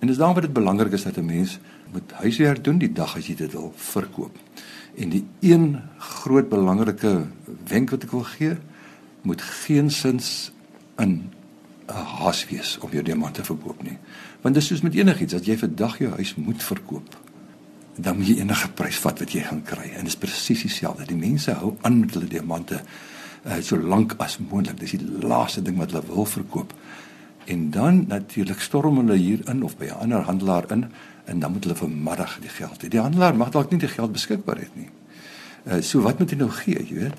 En 0.00 0.08
dis 0.08 0.16
daarom 0.16 0.34
wat 0.34 0.44
dit 0.44 0.52
belangrik 0.52 0.92
is 0.92 1.02
dat 1.02 1.16
'n 1.16 1.24
mens 1.24 1.58
moet 1.92 2.12
huiswerk 2.12 2.64
doen 2.64 2.78
die 2.78 2.92
dag 2.92 3.16
as 3.16 3.26
jy 3.26 3.34
dit 3.34 3.52
wil 3.52 3.72
verkoop. 3.76 4.36
En 4.96 5.08
die 5.08 5.24
een 5.40 5.80
groot 5.98 6.48
belangrike 6.48 7.26
wenk 7.66 7.90
wat 7.90 8.02
ek 8.02 8.10
wil 8.10 8.24
gee, 8.24 8.56
moet 9.22 9.42
geensins 9.42 10.52
in 10.96 11.30
'n 11.86 11.92
haas 11.92 12.46
wees 12.48 12.78
om 12.78 12.90
jou 12.90 13.02
diamante 13.02 13.40
te 13.40 13.46
verkoop 13.46 13.82
nie. 13.82 13.98
Want 14.40 14.54
dit 14.54 14.62
is 14.62 14.68
soos 14.68 14.80
met 14.80 14.94
enigiets, 14.94 15.34
as 15.34 15.46
jy 15.46 15.58
vandag 15.58 15.98
jou 15.98 16.10
huis 16.10 16.34
moet 16.34 16.62
verkoop, 16.62 17.16
dan 17.96 18.24
jy 18.24 18.38
enige 18.38 18.68
prys 18.68 18.98
vat 18.98 19.18
wat 19.18 19.32
jy 19.32 19.40
gaan 19.40 19.62
kry. 19.62 19.90
En 19.90 20.04
dit 20.04 20.12
is 20.12 20.16
presies 20.16 20.62
dieselfde. 20.62 21.04
Die 21.04 21.16
mense 21.16 21.52
hou 21.52 21.76
aan 21.80 22.00
met 22.00 22.14
hulle 22.14 22.26
diamante 22.26 22.80
uh, 23.46 23.60
so 23.60 23.78
lank 23.78 24.14
as 24.18 24.38
moontlik. 24.38 24.78
Dis 24.80 24.90
die 24.90 25.26
laaste 25.26 25.62
ding 25.62 25.76
wat 25.76 25.90
hulle 25.90 26.06
wil 26.06 26.24
verkoop. 26.24 26.74
En 27.44 27.70
dan 27.70 28.04
natuurlik 28.08 28.60
storm 28.60 28.96
hulle 28.96 29.16
hier 29.16 29.48
in 29.48 29.62
of 29.62 29.76
by 29.76 29.84
'n 29.84 30.00
ander 30.00 30.22
handelaar 30.22 30.70
in 30.70 30.90
en 31.24 31.38
dan 31.38 31.52
moet 31.52 31.64
hulle 31.64 31.76
vermiddag 31.76 32.38
die 32.40 32.48
geld 32.48 32.82
hê. 32.82 32.88
Die 32.88 33.00
handelaar 33.00 33.36
mag 33.36 33.50
dalk 33.50 33.70
nie 33.70 33.78
die 33.78 33.88
geld 33.88 34.12
beskikbaar 34.12 34.58
hê 34.58 34.68
nie. 34.74 34.88
Uh 35.64 35.80
so 35.80 36.00
wat 36.00 36.18
moet 36.18 36.30
hy 36.30 36.36
nou 36.36 36.50
gee, 36.50 36.84
jy 36.88 36.94
weet? 36.94 37.14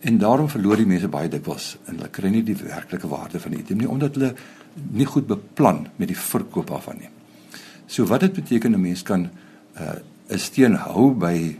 En 0.00 0.18
daarom 0.18 0.48
verloor 0.48 0.76
die 0.76 0.86
mense 0.86 1.08
baie 1.08 1.28
dikwels 1.28 1.76
en 1.86 1.96
hulle 1.96 2.08
kry 2.08 2.30
nie 2.30 2.42
die 2.42 2.56
werklike 2.56 3.08
waarde 3.08 3.40
van 3.40 3.50
die 3.50 3.60
item 3.60 3.78
nie 3.78 3.88
omdat 3.88 4.14
hulle 4.14 4.34
nie 4.74 5.06
goed 5.06 5.26
beplan 5.26 5.86
met 5.96 6.08
die 6.08 6.18
verkoop 6.18 6.66
daarvan 6.66 6.98
nie. 6.98 7.10
So 7.86 8.06
wat 8.06 8.20
dit 8.20 8.32
beteken 8.32 8.72
'n 8.72 8.80
mens 8.80 9.02
kan 9.02 9.30
uh 9.80 9.94
'n 10.28 10.38
steen 10.38 10.74
hou 10.74 11.14
by 11.14 11.56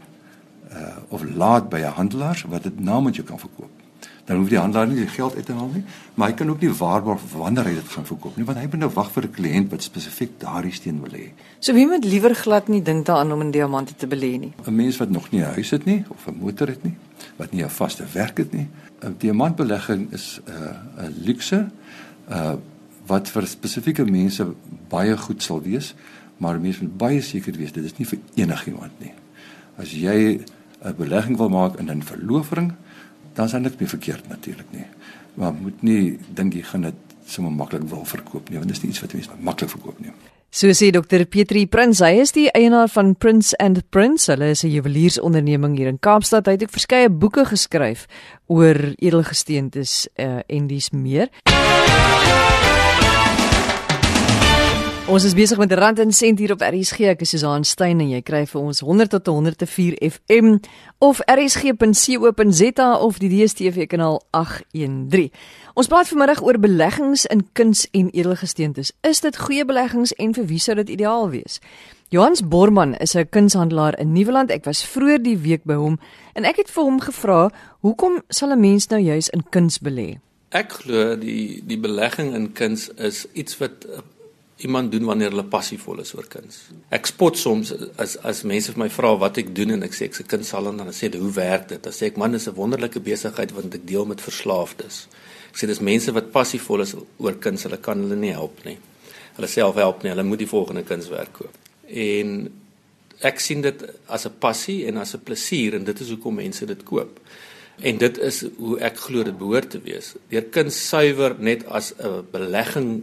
uh 0.73 0.97
of 1.09 1.23
laat 1.25 1.69
by 1.69 1.79
'n 1.79 1.97
handelaar 2.01 2.45
wat 2.49 2.63
dit 2.63 2.81
namens 2.81 3.17
jou 3.17 3.27
kan 3.27 3.39
verkoop. 3.39 3.84
Dan 4.25 4.37
hoef 4.41 4.49
die 4.49 4.59
handelaar 4.59 4.89
nie 4.89 5.03
die 5.03 5.11
geld 5.13 5.35
uit 5.37 5.45
te 5.47 5.53
haal 5.53 5.71
nie, 5.75 5.83
maar 6.15 6.31
hy 6.31 6.37
kan 6.39 6.51
ook 6.51 6.63
nie 6.65 6.71
waarborg 6.79 7.25
wanneer 7.35 7.69
hy 7.69 7.75
dit 7.77 7.91
gaan 7.93 8.07
verkoop 8.09 8.39
nie, 8.41 8.47
want 8.49 8.59
hy 8.59 8.65
moet 8.73 8.81
nou 8.81 8.91
wag 8.95 9.11
vir 9.13 9.25
'n 9.25 9.35
kliënt 9.37 9.71
wat 9.71 9.83
spesifiek 9.83 10.39
daardie 10.41 10.73
steen 10.73 11.01
wil 11.01 11.13
hê. 11.13 11.33
So 11.61 11.75
wie 11.75 11.87
moet 11.87 12.05
liewer 12.05 12.35
glad 12.35 12.69
nie 12.69 12.83
dink 12.83 13.07
daaraan 13.07 13.33
om 13.33 13.41
in 13.41 13.51
diamante 13.51 13.95
te 13.95 14.07
belê 14.07 14.39
nie. 14.39 14.53
'n 14.67 14.75
Mens 14.77 14.97
wat 14.97 15.11
nog 15.11 15.31
nie 15.31 15.41
'n 15.41 15.55
huis 15.55 15.71
het 15.71 15.85
nie 15.85 16.05
of 16.09 16.27
'n 16.27 16.39
motor 16.41 16.69
het 16.69 16.83
nie, 16.83 16.97
wat 17.37 17.53
nie 17.53 17.63
'n 17.63 17.71
vaste 17.71 18.05
werk 18.13 18.39
het 18.39 18.53
nie. 18.53 18.69
'n 19.03 19.15
Diamantbelegging 19.19 20.13
is 20.13 20.41
'n 20.47 20.51
uh, 20.51 21.05
'n 21.05 21.15
luukse 21.25 21.71
uh 22.31 22.55
wat 23.07 23.29
vir 23.29 23.47
spesifieke 23.47 24.05
mense 24.05 24.47
baie 24.89 25.17
goed 25.17 25.43
sal 25.43 25.61
wees, 25.61 25.95
maar 26.37 26.61
mense 26.61 26.83
moet 26.83 26.97
baie 26.97 27.21
seker 27.21 27.53
wees 27.53 27.73
dit 27.73 27.85
is 27.85 27.99
nie 27.99 28.07
vir 28.07 28.19
enigiemand 28.35 28.93
nie. 28.99 29.13
As 29.77 29.93
jy 29.93 30.41
'n 30.85 30.95
belegging 30.97 31.37
wil 31.37 31.49
maak 31.49 31.79
in 31.79 31.91
'n 31.91 32.03
verloofring, 32.03 32.73
dan 33.35 33.47
is 33.47 33.53
dit 33.53 33.63
niks 33.63 33.81
meer 33.81 33.89
verkeerd 33.89 34.29
natuurlik 34.29 34.71
nie. 34.71 34.87
Maar 35.35 35.53
moet 35.53 35.83
nie 35.83 36.19
dink 36.35 36.55
jy 36.55 36.63
gaan 36.63 36.87
dit 36.91 36.95
sommer 37.27 37.53
maklik 37.53 37.83
wil 37.91 38.05
verkoop 38.05 38.51
nie, 38.51 38.61
want 38.61 38.71
dit 38.71 38.77
is 38.77 38.83
nie 38.83 38.93
iets 38.93 39.03
wat 39.03 39.17
mense 39.17 39.37
maklik 39.41 39.73
verkoop 39.75 40.01
nie. 40.01 40.15
So 40.55 40.71
sê 40.71 40.93
Dr 40.95 41.25
Pietri 41.27 41.65
Prins, 41.67 41.99
hy 41.99 42.21
is 42.23 42.31
die 42.31 42.47
eienaar 42.55 42.87
van 42.93 43.17
Prince 43.19 43.57
and 43.59 43.81
Prince. 43.91 44.31
Hulle 44.31 44.53
is 44.55 44.63
'n 44.63 44.71
juweliersonderneming 44.71 45.77
hier 45.77 45.89
in 45.89 45.99
Kaapstad. 45.99 46.47
Hy 46.47 46.53
het 46.53 46.63
ook 46.63 46.71
verskeie 46.71 47.11
boeke 47.11 47.45
geskryf 47.45 48.07
oor 48.47 48.95
edelgesteentes 49.03 50.07
uh, 50.15 50.47
en 50.47 50.67
dis 50.67 50.91
meer. 50.91 51.29
Ons 55.05 55.27
is 55.29 55.35
besig 55.37 55.59
met 55.61 55.73
Rand 55.77 55.99
en 56.01 56.13
Sent 56.17 56.39
hier 56.41 56.55
op 56.55 56.63
RSG. 56.65 57.11
Ek 57.13 57.21
is 57.21 57.35
Susan 57.35 57.67
Stein 57.69 57.99
en 58.01 58.09
jy 58.09 58.23
kry 58.25 58.47
vir 58.49 58.57
ons 58.57 58.79
100 58.81 59.11
tot 59.13 59.27
104 59.29 59.99
FM 60.01 60.55
of 61.05 61.19
rsg.co.za 61.29 62.87
of 63.05 63.19
die 63.21 63.29
DStv 63.29 63.85
kanaal 63.93 64.17
813. 64.33 65.29
Ons 65.77 65.91
praat 65.93 66.09
vanmiddag 66.09 66.41
oor 66.41 66.57
beleggings 66.57 67.27
in 67.29 67.45
kuns 67.53 67.85
en 67.93 68.09
edelgesteentes. 68.17 68.95
Is 69.05 69.21
dit 69.21 69.37
goeie 69.45 69.67
beleggings 69.69 70.17
en 70.17 70.33
vir 70.39 70.49
wie 70.49 70.63
sou 70.65 70.79
dit 70.81 70.95
ideaal 70.97 71.29
wees? 71.35 71.61
Johannes 72.09 72.41
Borman 72.41 72.97
is 72.97 73.13
'n 73.15 73.29
kunshandelaar 73.29 74.01
in 74.01 74.13
Nieuweland. 74.13 74.51
Ek 74.51 74.65
was 74.65 74.81
vroeër 74.87 75.23
die 75.23 75.37
week 75.37 75.65
by 75.65 75.75
hom 75.75 76.01
en 76.33 76.45
ek 76.45 76.57
het 76.57 76.71
vir 76.71 76.85
hom 76.85 77.01
gevra, 77.01 77.51
"Hoekom 77.81 78.23
sal 78.31 78.53
'n 78.53 78.61
mens 78.61 78.89
nou 78.89 79.01
juis 79.01 79.29
in 79.29 79.45
kuns 79.51 79.79
belê?" 79.79 80.17
Ek 80.49 80.73
glo 80.73 81.17
die 81.17 81.63
die 81.67 81.79
belegging 81.79 82.35
in 82.35 82.53
kuns 82.53 82.89
is 82.97 83.27
iets 83.35 83.59
wat 83.59 83.87
iemand 84.57 84.93
doen 84.93 85.05
wanneer 85.05 85.33
hulle 85.33 85.45
passievol 85.51 86.01
is 86.01 86.15
oor 86.15 86.27
kuns. 86.31 86.61
Ek 86.95 87.09
spot 87.11 87.39
soms 87.39 87.73
as 87.99 88.17
as 88.23 88.45
mense 88.47 88.71
vir 88.73 88.85
my 88.85 88.89
vra 88.93 89.11
wat 89.19 89.39
ek 89.43 89.51
doen 89.57 89.75
en 89.75 89.83
ek 89.83 89.97
sê 89.97 90.07
ek's 90.07 90.21
'n 90.21 90.31
kunsthal 90.31 90.69
en 90.71 90.77
dan 90.77 90.93
sê 90.95 91.11
hulle 91.11 91.23
hoe 91.23 91.33
werk 91.33 91.69
dit? 91.69 91.83
Dan 91.83 91.93
sê 91.93 92.07
ek 92.07 92.17
man, 92.17 92.33
dis 92.33 92.47
'n 92.49 92.55
wonderlike 92.55 93.01
besigheid 93.01 93.53
wat 93.53 93.75
ek 93.75 93.87
deel 93.87 94.07
met 94.07 94.21
verslaafdes. 94.21 95.07
Ek 95.51 95.57
sê 95.59 95.67
dis 95.67 95.81
mense 95.81 96.13
wat 96.13 96.31
passievol 96.31 96.81
is 96.81 96.95
oor 97.19 97.35
kuns, 97.35 97.63
hulle 97.63 97.79
kan 97.79 97.99
hulle 97.99 98.17
nie 98.17 98.33
help 98.33 98.65
nie. 98.65 98.79
Hulle 99.37 99.49
self 99.49 99.75
help 99.75 100.03
nie, 100.03 100.11
hulle 100.11 100.23
moet 100.23 100.39
die 100.39 100.47
volgende 100.47 100.83
kunswerk 100.83 101.33
koop. 101.33 101.55
En 101.89 102.53
ek 103.21 103.41
sien 103.41 103.61
dit 103.61 103.85
as 104.07 104.27
'n 104.27 104.39
passie 104.39 104.87
en 104.87 104.97
as 104.97 105.15
'n 105.15 105.25
plesier 105.25 105.75
en 105.75 105.85
dit 105.85 106.01
is 106.01 106.11
hoekom 106.11 106.35
mense 106.35 106.67
dit 106.67 106.83
koop. 106.85 107.21
En 107.83 107.99
dit 107.99 108.19
is 108.19 108.45
hoe 108.57 108.79
ek 108.79 108.97
glo 108.97 109.23
dit 109.23 109.39
behoort 109.39 109.71
te 109.71 109.81
wees. 109.81 110.15
Deur 110.29 110.43
kuns 110.43 110.89
suiwer 110.89 111.35
net 111.39 111.67
as 111.67 111.93
'n 111.99 112.27
belegging 112.31 113.03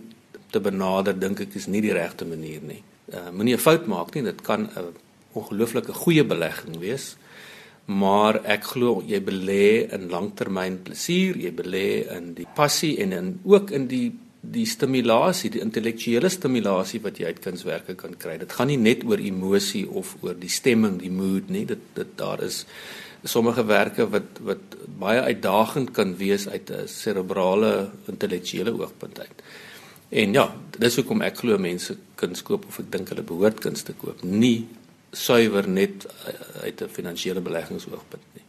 te 0.51 0.60
benader 0.60 1.17
dink 1.20 1.39
ek 1.39 1.55
is 1.55 1.67
nie 1.67 1.81
die 1.81 1.96
regte 1.96 2.25
manier 2.25 2.62
nie. 2.62 2.81
Uh 3.12 3.31
moenie 3.31 3.55
'n 3.55 3.65
fout 3.65 3.88
maak 3.88 4.15
nie, 4.15 4.24
dit 4.24 4.41
kan 4.41 4.70
'n 4.70 4.93
ongelooflike 5.34 5.93
goeie 5.93 6.24
belegging 6.24 6.79
wees. 6.79 7.15
Maar 7.86 8.41
ek 8.46 8.63
glo 8.63 9.01
jy 9.05 9.20
belê 9.20 9.91
in 9.91 10.10
langtermyn 10.10 10.84
plesier, 10.84 11.36
jy 11.36 11.51
belê 11.51 12.08
in 12.17 12.34
die 12.34 12.48
passie 12.55 12.98
en 13.00 13.12
in 13.12 13.39
ook 13.43 13.72
in 13.72 13.88
die 13.88 14.12
die 14.41 14.65
stimulasie, 14.65 15.51
die 15.53 15.62
intellektuele 15.62 16.29
stimulasie 16.29 17.01
wat 17.03 17.20
jy 17.20 17.29
uit 17.29 17.41
kunswerke 17.43 17.93
kan 17.96 18.15
kry. 18.17 18.39
Dit 18.41 18.55
gaan 18.58 18.72
nie 18.72 18.77
net 18.77 19.03
oor 19.05 19.22
emosie 19.22 19.86
of 19.86 20.15
oor 20.25 20.34
die 20.34 20.50
stemming, 20.50 20.98
die 20.98 21.13
mood 21.13 21.50
nie. 21.53 21.65
Dit 21.65 21.84
dit 21.93 22.17
daar 22.17 22.41
is 22.41 22.65
sommige 23.24 23.65
werke 23.70 24.08
wat 24.10 24.41
wat 24.41 24.77
baie 25.01 25.22
uitdagend 25.22 25.91
kan 25.93 26.15
wees 26.17 26.48
uit 26.48 26.72
'n 26.72 26.88
serebrale 26.88 27.91
intellektuele 28.08 28.72
oogpunt 28.74 29.20
uit. 29.20 29.43
En 30.12 30.34
ja, 30.36 30.46
dis 30.77 30.98
hoekom 31.00 31.22
ek 31.24 31.38
glo 31.39 31.58
mense 31.62 31.96
kuns 32.20 32.44
koop 32.44 32.65
of 32.68 32.80
ek 32.84 32.91
dink 32.91 33.12
hulle 33.13 33.24
behoort 33.24 33.62
kuns 33.63 33.86
te 33.88 33.96
koop, 33.96 34.24
nie 34.27 34.68
suiwer 35.15 35.68
net 35.68 36.06
eh, 36.27 36.65
uit 36.68 36.82
'n 36.82 36.91
finansiële 36.91 37.41
beleggingsoogpunt 37.41 38.24
nie. 38.36 38.44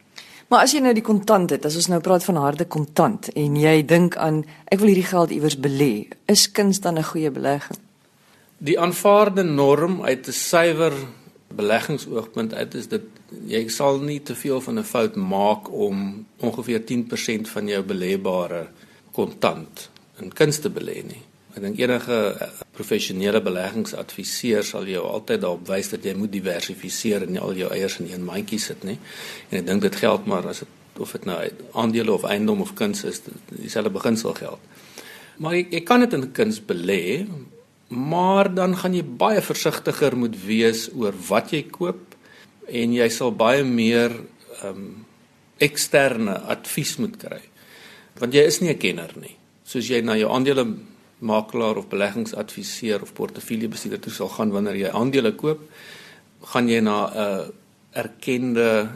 Maar 0.49 0.67
as 0.67 0.73
jy 0.73 0.81
nou 0.81 0.93
die 0.93 1.07
kontant 1.07 1.51
het, 1.51 1.65
as 1.65 1.77
ons 1.77 1.89
nou 1.89 2.01
praat 2.01 2.25
van 2.25 2.37
harde 2.37 2.65
kontant 2.65 3.29
en 3.29 3.57
jy 3.57 3.87
dink 3.87 4.17
aan 4.17 4.45
ek 4.69 4.79
wil 4.79 4.89
hierdie 4.89 5.11
geld 5.11 5.31
iewers 5.31 5.57
belê, 5.57 6.09
is 6.27 6.51
kuns 6.51 6.81
dan 6.81 6.99
'n 6.99 7.05
goeie 7.05 7.31
belegging? 7.31 7.79
Die 8.59 8.79
aanvaarde 8.79 9.43
norm 9.43 10.03
uit 10.03 10.27
'n 10.29 10.33
suiwer 10.33 10.93
beleggingsoogpunt 11.57 12.55
uit 12.55 12.75
is 12.75 12.89
dit 12.89 13.03
jy 13.47 13.69
sal 13.69 13.99
nie 13.99 14.21
te 14.21 14.35
veel 14.35 14.61
van 14.61 14.79
'n 14.79 14.85
fout 14.85 15.17
maak 15.17 15.73
om 15.73 16.27
ongeveer 16.41 16.85
10% 16.85 17.49
van 17.49 17.69
jou 17.69 17.83
belêbare 17.83 18.67
kontant 19.13 19.91
in 20.21 20.33
kuns 20.33 20.59
te 20.59 20.71
belê 20.71 21.03
nie. 21.05 21.23
Ek 21.53 21.61
dink 21.61 21.81
enige 21.81 22.19
eh, 22.33 22.53
professionele 22.73 23.43
beleggingsadviseur 23.45 24.65
sal 24.65 24.89
jou 24.89 25.03
altyd 25.05 25.43
daarop 25.45 25.67
wys 25.69 25.93
dat 25.93 26.05
jy 26.05 26.15
moet 26.17 26.33
diversifiseer 26.33 27.27
en 27.27 27.35
nie 27.35 27.43
al 27.43 27.53
jou 27.59 27.69
eiers 27.75 27.99
in 28.01 28.09
een 28.09 28.25
mandjie 28.25 28.61
sit 28.63 28.85
nie. 28.89 28.99
En 29.51 29.61
ek 29.61 29.67
dink 29.67 29.85
dit 29.85 29.99
geld 30.01 30.27
maar 30.31 30.49
as 30.49 30.65
dit 30.65 30.79
of 31.01 31.13
dit 31.17 31.25
nou 31.25 31.39
aandele 31.81 32.13
of 32.13 32.25
eiendom 32.29 32.61
of 32.61 32.75
kuns 32.77 33.01
is, 33.09 33.23
dieselfde 33.49 33.93
beginsel 33.93 34.35
geld. 34.37 34.61
Maar 35.41 35.57
jy, 35.57 35.63
jy 35.73 35.81
kan 35.89 36.05
dit 36.05 36.17
in 36.17 36.27
kuns 36.37 36.59
belê, 36.69 37.25
maar 37.89 38.51
dan 38.53 38.77
gaan 38.77 38.97
jy 38.97 39.05
baie 39.05 39.41
versigtiger 39.45 40.17
moet 40.17 40.37
wees 40.45 40.87
oor 40.93 41.17
wat 41.29 41.53
jy 41.57 41.65
koop 41.73 42.13
en 42.69 42.93
jy 42.97 43.09
sal 43.13 43.33
baie 43.37 43.65
meer 43.65 44.15
ehm 44.63 44.69
um, 44.69 44.93
eksterne 45.63 46.33
advies 46.51 46.97
moet 46.99 47.13
kry. 47.21 47.39
Want 48.19 48.35
jy 48.35 48.43
is 48.51 48.57
nie 48.61 48.73
'n 48.73 48.79
kenner 48.83 49.13
nie. 49.15 49.37
Soos 49.63 49.87
jy 49.87 50.01
na 50.03 50.17
jou 50.19 50.27
aandele 50.27 50.65
makelaar 51.23 51.79
of 51.81 51.89
beleggingsadviseur 51.89 53.03
of 53.03 53.13
portefeuljebestuurder 53.17 54.01
toe 54.03 54.13
sal 54.13 54.31
gaan 54.35 54.53
wanneer 54.55 54.77
jy 54.77 54.91
aandele 54.91 55.35
koop, 55.39 55.63
gaan 56.53 56.69
jy 56.69 56.81
na 56.81 56.99
'n 57.15 57.53
erkende 57.93 58.91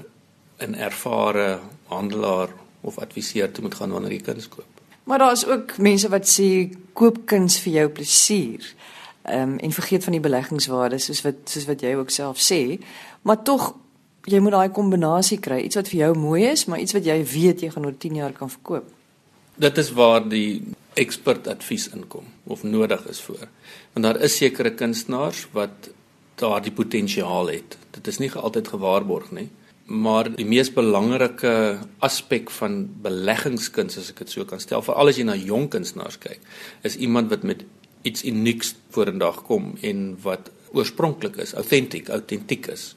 en 0.56 0.74
ervare 0.74 1.60
handelaar 1.86 2.48
of 2.80 2.98
adviseur 2.98 3.50
toe 3.52 3.62
moet 3.62 3.74
gaan 3.74 3.92
wanneer 3.92 4.12
jy 4.12 4.20
kuns 4.20 4.48
koop. 4.48 4.64
Maar 5.04 5.18
daar 5.18 5.32
is 5.32 5.46
ook 5.46 5.78
mense 5.78 6.08
wat 6.08 6.26
sê 6.26 6.70
koop 6.92 7.26
kuns 7.26 7.58
vir 7.62 7.72
jou 7.72 7.88
plesier. 7.88 8.74
Ehm 9.22 9.42
um, 9.42 9.58
en 9.58 9.72
vergeet 9.72 10.04
van 10.04 10.12
die 10.12 10.22
beleggingswaarde 10.22 10.98
soos 10.98 11.22
wat 11.22 11.34
soos 11.44 11.66
wat 11.66 11.80
jy 11.80 11.94
ook 11.94 12.10
self 12.10 12.38
sê, 12.38 12.78
maar 13.22 13.42
tog 13.42 13.74
jy 14.26 14.40
moet 14.42 14.52
daai 14.52 14.70
kombinasie 14.74 15.38
kry, 15.38 15.60
iets 15.62 15.78
wat 15.78 15.88
vir 15.88 16.00
jou 16.00 16.12
mooi 16.18 16.42
is, 16.50 16.64
maar 16.66 16.82
iets 16.82 16.94
wat 16.96 17.06
jy 17.06 17.20
weet 17.22 17.62
jy 17.62 17.70
gaan 17.70 17.86
oor 17.86 17.94
10 17.98 18.14
jaar 18.14 18.32
kan 18.32 18.50
verkoop. 18.50 18.88
Dit 19.56 19.78
is 19.78 19.92
waar 19.92 20.28
die 20.28 20.62
expert 20.96 21.48
advies 21.48 21.88
inkom 21.92 22.26
of 22.44 22.64
nodig 22.64 23.04
is 23.10 23.20
voor. 23.20 23.46
Want 23.92 24.06
daar 24.06 24.20
is 24.24 24.36
sekere 24.36 24.72
kunstenaars 24.74 25.46
wat 25.52 25.90
daardie 26.40 26.72
potensiaal 26.72 27.52
het. 27.52 27.76
Dit 27.96 28.08
is 28.12 28.20
nie 28.20 28.30
altyd 28.32 28.68
gewaarborg 28.74 29.30
nie. 29.36 29.48
Maar 29.86 30.32
die 30.34 30.46
mees 30.48 30.72
belangrike 30.74 31.52
aspek 32.02 32.50
van 32.58 32.80
beleggingskuns 33.04 34.00
as 34.00 34.10
ek 34.10 34.24
dit 34.24 34.32
so 34.34 34.44
kan 34.48 34.60
stel, 34.60 34.82
veral 34.82 35.12
as 35.12 35.20
jy 35.20 35.26
na 35.28 35.36
jong 35.38 35.68
kunstenaars 35.70 36.18
kyk, 36.18 36.42
is 36.82 36.98
iemand 36.98 37.30
wat 37.30 37.46
met 37.46 37.62
iets 38.06 38.24
unieks 38.26 38.74
vorendag 38.94 39.44
kom 39.46 39.76
en 39.86 40.08
wat 40.24 40.50
oorspronklik 40.74 41.38
is, 41.42 41.54
authentic, 41.54 42.10
autentiek 42.10 42.66
is, 42.72 42.90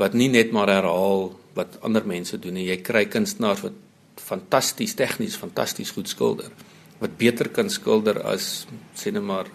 wat 0.00 0.12
nie 0.12 0.28
net 0.28 0.52
maar 0.52 0.68
herhaal 0.68 1.30
wat 1.56 1.78
ander 1.86 2.04
mense 2.06 2.36
doen 2.38 2.58
nie. 2.58 2.68
Jy 2.68 2.78
kry 2.84 3.06
kunstenaars 3.08 3.64
wat 3.64 3.80
fantasties 4.20 4.94
tegnies, 5.00 5.40
fantasties 5.40 5.94
goed 5.96 6.12
skilder 6.12 6.52
wat 6.98 7.16
beter 7.18 7.48
kan 7.48 7.70
skilder 7.70 8.22
as 8.22 8.66
sê 8.96 9.12
net 9.12 9.22
maar 9.22 9.50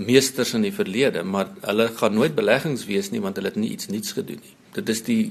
meesters 0.00 0.54
in 0.56 0.64
die 0.64 0.72
verlede, 0.72 1.22
maar 1.22 1.50
hulle 1.60 1.88
gaan 1.98 2.14
nooit 2.16 2.34
beleggings 2.34 2.86
wees 2.88 3.10
nie 3.12 3.20
want 3.20 3.36
hulle 3.36 3.52
het 3.52 3.58
nie 3.60 3.72
iets 3.74 3.90
nuuts 3.92 4.14
gedoen 4.16 4.40
nie. 4.40 4.54
Dit 4.76 4.88
is 4.88 5.02
die 5.06 5.22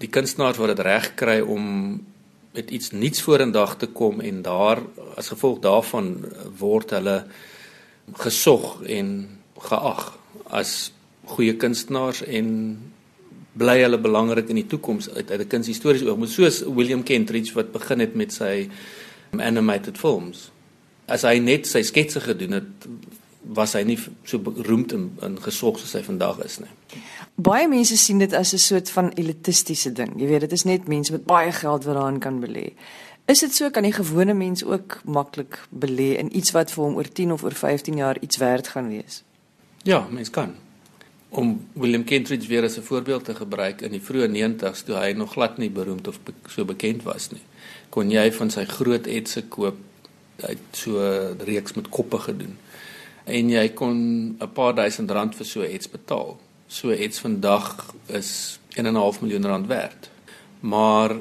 die 0.00 0.08
kunstenaars 0.08 0.56
wat 0.56 0.72
dit 0.72 0.80
reg 0.86 1.10
kry 1.20 1.40
om 1.44 1.64
met 2.56 2.70
iets 2.70 2.90
nuuts 2.96 3.20
vorendag 3.22 3.76
te 3.76 3.86
kom 3.86 4.22
en 4.24 4.40
daar 4.42 4.80
as 5.20 5.28
gevolg 5.28 5.60
daarvan 5.62 6.14
word 6.58 6.94
hulle 6.96 7.18
gesog 8.24 8.80
en 8.88 9.28
geag 9.68 10.06
as 10.50 10.92
goeie 11.30 11.54
kunstenaars 11.60 12.24
en 12.24 12.48
bly 13.60 13.76
hulle 13.82 14.00
belangrik 14.00 14.48
in 14.50 14.58
die 14.62 14.66
toekoms 14.72 15.10
uit 15.10 15.30
uit 15.30 15.40
'n 15.40 15.52
kunshistoriese 15.52 16.08
oogpunt 16.08 16.32
soos 16.32 16.62
William 16.64 17.02
Kentridge 17.02 17.54
wat 17.54 17.72
begin 17.72 18.00
het 18.00 18.14
met 18.14 18.32
sy 18.32 18.70
animated 19.36 19.98
films 19.98 20.50
as 21.10 21.26
hy 21.26 21.38
net 21.42 21.66
sy 21.66 21.82
sketse 21.86 22.22
gedoen 22.24 22.60
het 22.60 22.88
was 23.56 23.74
hy 23.74 23.82
nie 23.82 23.98
so 23.98 24.38
beroemd 24.38 24.92
en, 24.94 25.06
en 25.26 25.36
gesog 25.42 25.80
soos 25.80 25.96
hy 25.98 26.02
vandag 26.06 26.38
is 26.44 26.60
nie. 26.62 26.70
Baie 27.40 27.66
mense 27.68 27.96
sien 27.98 28.20
dit 28.22 28.32
as 28.36 28.52
'n 28.54 28.58
soort 28.58 28.90
van 28.90 29.10
elitistiese 29.16 29.92
ding. 29.92 30.12
Jy 30.20 30.26
weet, 30.26 30.40
dit 30.40 30.52
is 30.52 30.64
net 30.64 30.88
mense 30.88 31.12
met 31.12 31.24
baie 31.24 31.52
geld 31.52 31.84
wat 31.84 31.96
daarin 31.96 32.20
kan 32.20 32.40
belê. 32.40 32.72
Is 33.26 33.40
dit 33.40 33.54
so 33.54 33.70
kan 33.70 33.82
die 33.82 33.92
gewone 33.92 34.34
mens 34.34 34.64
ook 34.64 35.00
maklik 35.04 35.60
belê 35.70 36.18
in 36.18 36.36
iets 36.36 36.50
wat 36.50 36.70
vir 36.70 36.84
hom 36.84 36.96
oor 36.96 37.08
10 37.08 37.32
of 37.32 37.44
oor 37.44 37.54
15 37.54 37.96
jaar 37.96 38.16
iets 38.20 38.36
werd 38.36 38.68
gaan 38.68 38.88
wees? 38.88 39.22
Ja, 39.82 40.06
mens 40.10 40.30
kan. 40.30 40.54
Om 41.28 41.66
William 41.72 42.04
Kentridge 42.04 42.48
weer 42.48 42.64
as 42.64 42.76
'n 42.76 42.82
voorbeeld 42.82 43.24
te 43.24 43.34
gebruik 43.34 43.80
in 43.80 43.90
die 43.90 44.02
vroeë 44.02 44.28
90's 44.28 44.82
toe 44.82 44.96
hy 44.96 45.12
nog 45.12 45.32
glad 45.32 45.58
nie 45.58 45.70
beroemd 45.70 46.08
of 46.08 46.20
be 46.20 46.32
so 46.48 46.64
bekend 46.64 47.02
was 47.02 47.30
nie. 47.30 47.42
Kon 47.88 48.10
jy 48.10 48.32
van 48.32 48.50
sy 48.50 48.64
groot 48.64 49.06
etse 49.06 49.42
koop 49.42 49.76
uit 50.42 50.58
so 50.72 50.98
'n 50.98 51.40
reeks 51.44 51.72
met 51.72 51.88
koppe 51.88 52.18
gedoen. 52.18 52.58
En 53.24 53.50
jy 53.50 53.68
kon 53.68 53.96
'n 54.40 54.52
paar 54.52 54.74
duisend 54.74 55.10
rand 55.10 55.34
vir 55.34 55.46
so 55.46 55.64
iets 55.64 55.90
betaal. 55.90 56.38
So 56.66 56.92
iets 56.92 57.18
vandag 57.18 57.94
is 58.06 58.58
1.5 58.76 59.20
miljoen 59.20 59.46
rand 59.46 59.66
werd. 59.66 60.10
Maar 60.60 61.16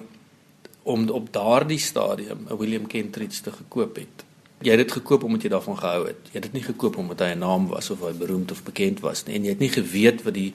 om 0.84 1.10
op 1.10 1.34
daardie 1.34 1.80
stadium 1.80 2.48
'n 2.50 2.58
William 2.58 2.88
Kentridge 2.88 3.42
te 3.42 3.52
gekoop 3.52 3.96
het. 3.96 4.26
Jy 4.62 4.70
het 4.70 4.80
dit 4.80 4.92
gekoop 4.92 5.24
omdat 5.24 5.42
jy 5.42 5.50
daarvan 5.50 5.78
gehou 5.78 6.08
het. 6.08 6.20
Jy 6.24 6.34
het 6.34 6.44
dit 6.44 6.54
nie 6.54 6.64
gekoop 6.64 6.98
omdat 6.98 7.20
hy 7.20 7.34
'n 7.34 7.40
naam 7.40 7.68
was 7.68 7.90
of 7.90 8.00
hy 8.00 8.12
beroemd 8.12 8.52
of 8.52 8.64
bekend 8.64 9.00
was 9.00 9.26
nie 9.26 9.36
en 9.36 9.44
jy 9.44 9.50
het 9.50 9.60
nie 9.60 9.70
geweet 9.70 10.24
wat 10.24 10.34
die 10.34 10.54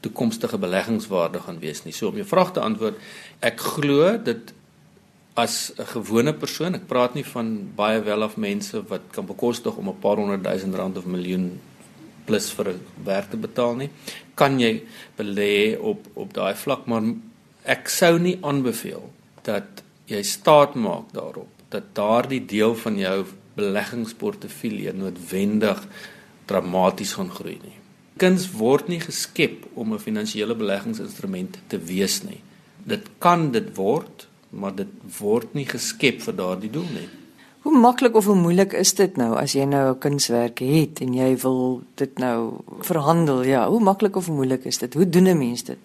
toekomstige 0.00 0.58
beleggingswaarde 0.58 1.40
gaan 1.40 1.58
wees 1.58 1.84
nie. 1.84 1.92
So 1.92 2.08
om 2.08 2.14
jou 2.14 2.26
vraag 2.26 2.52
te 2.52 2.60
antwoord, 2.60 2.96
ek 3.40 3.60
glo 3.60 4.22
dit 4.22 4.52
as 5.36 5.72
'n 5.76 5.84
gewone 5.84 6.32
persoon, 6.32 6.74
ek 6.74 6.86
praat 6.88 7.14
nie 7.14 7.24
van 7.24 7.48
baie 7.76 8.00
welaf 8.00 8.36
mense 8.36 8.82
wat 8.88 9.02
kan 9.12 9.26
bekostig 9.26 9.76
om 9.76 9.88
'n 9.88 10.00
paar 10.00 10.16
honderd 10.16 10.42
duisend 10.42 10.74
rand 10.74 10.96
of 10.96 11.04
miljoen 11.04 11.60
plus 12.24 12.50
vir 12.50 12.68
'n 12.68 12.80
werk 13.04 13.30
te 13.30 13.36
betaal 13.36 13.74
nie, 13.76 13.90
kan 14.34 14.58
jy 14.58 14.82
belê 15.18 15.78
op 15.78 16.06
op 16.14 16.32
daai 16.32 16.54
vlak, 16.54 16.86
maar 16.86 17.02
ek 17.64 17.88
sou 17.88 18.18
nie 18.18 18.38
aanbeveel 18.42 19.10
dat 19.42 19.82
jy 20.06 20.22
staat 20.22 20.74
maak 20.74 21.12
daarop 21.12 21.48
dat 21.68 21.94
daardie 21.94 22.44
deel 22.46 22.74
van 22.74 22.98
jou 22.98 23.24
beleggingsportefeulje 23.56 24.92
noodwendig 24.92 25.86
dramaties 26.46 27.12
gaan 27.12 27.30
groei 27.30 27.58
nie. 27.62 27.76
Kuns 28.16 28.46
word 28.56 28.88
nie 28.88 29.00
geskep 29.00 29.66
om 29.74 29.92
'n 29.92 29.98
finansiële 29.98 30.54
beleggingsinstrument 30.54 31.58
te 31.66 31.78
wees 31.78 32.22
nie. 32.22 32.40
Dit 32.84 33.08
kan 33.18 33.50
dit 33.50 33.76
word, 33.76 34.26
maar 34.56 34.74
dit 34.74 34.88
word 35.18 35.54
nie 35.54 35.66
geskep 35.68 36.22
vir 36.24 36.36
daardie 36.36 36.70
doel 36.70 36.88
nie. 36.94 37.08
Hoe 37.66 37.78
maklik 37.78 38.14
of 38.14 38.28
hoe 38.30 38.36
moeilik 38.38 38.72
is 38.78 38.94
dit 38.94 39.16
nou 39.16 39.32
as 39.36 39.52
jy 39.52 39.64
nou 39.66 39.90
'n 39.90 39.98
kunswerk 39.98 40.58
het 40.58 41.00
en 41.00 41.14
jy 41.14 41.36
wil 41.42 41.82
dit 41.94 42.18
nou 42.18 42.62
verhandel? 42.80 43.42
Ja, 43.42 43.68
hoe 43.68 43.80
maklik 43.80 44.16
of 44.16 44.28
moeilik 44.28 44.64
is 44.64 44.78
dit? 44.78 44.94
Hoe 44.94 45.08
doen 45.08 45.28
'n 45.28 45.38
mens 45.38 45.62
dit? 45.64 45.78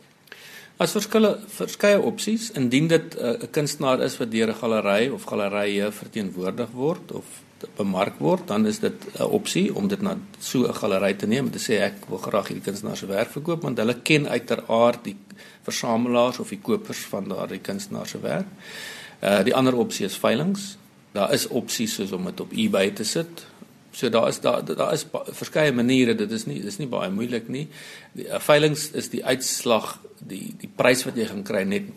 As 0.81 0.95
verskille 0.95 1.35
verskeie 1.53 1.99
opsies 2.01 2.47
indien 2.57 2.87
dit 2.89 3.15
eh, 3.15 3.35
'n 3.37 3.43
uh, 3.45 3.49
kunstenaar 3.53 4.01
is 4.01 4.17
wat 4.17 4.31
deur 4.31 4.49
'n 4.49 4.59
galery 4.61 5.09
of 5.13 5.27
galerye 5.29 5.91
verteenwoordig 5.91 6.71
word 6.73 7.11
of 7.11 7.25
bemark 7.77 8.17
word, 8.17 8.47
dan 8.47 8.65
is 8.65 8.79
dit 8.79 8.97
'n 9.19 9.23
opsie 9.23 9.75
om 9.75 9.87
dit 9.87 10.01
na 10.01 10.17
so 10.39 10.65
'n 10.67 10.73
galery 10.73 11.13
te 11.13 11.27
neem 11.27 11.45
en 11.45 11.51
te 11.51 11.59
sê 11.59 11.81
ek 11.81 12.09
wil 12.09 12.17
graag 12.17 12.47
hierdie 12.47 12.65
kunstenaar 12.65 12.97
se 12.97 13.05
werk 13.05 13.29
verkoop 13.29 13.61
want 13.61 13.77
hulle 13.77 14.01
ken 14.01 14.27
uiteraard 14.27 15.03
die 15.03 15.17
versamelaars 15.63 16.39
of 16.39 16.49
die 16.49 16.61
kopers 16.61 17.05
van 17.13 17.27
daardie 17.27 17.61
kunstenaar 17.61 18.07
se 18.07 18.19
werk. 18.19 18.47
Uh 19.21 19.43
die 19.43 19.55
ander 19.55 19.75
opsie 19.75 20.05
is 20.05 20.17
veilinge. 20.17 20.59
Daar 21.11 21.33
is 21.33 21.47
opsies 21.47 21.93
soos 21.93 22.11
om 22.11 22.25
dit 22.25 22.39
op 22.39 22.51
eBay 22.51 22.91
te 22.91 23.03
sit 23.03 23.50
So 23.91 24.09
daar 24.09 24.29
is 24.29 24.39
daar 24.39 24.63
daar 24.65 24.93
is 24.93 25.05
verskeie 25.35 25.71
maniere 25.71 26.15
dit 26.15 26.31
is 26.31 26.45
nie 26.45 26.61
dis 26.63 26.79
nie 26.79 26.87
baie 26.87 27.09
moeilik 27.11 27.49
nie. 27.51 27.67
Die 28.15 28.27
uh, 28.27 28.39
veilings 28.39 28.91
is 28.95 29.11
die 29.11 29.23
uitslag 29.25 29.97
die 30.19 30.53
die 30.61 30.71
prys 30.75 31.03
wat 31.05 31.19
jy 31.19 31.27
gaan 31.27 31.43
kry 31.43 31.63
net 31.67 31.91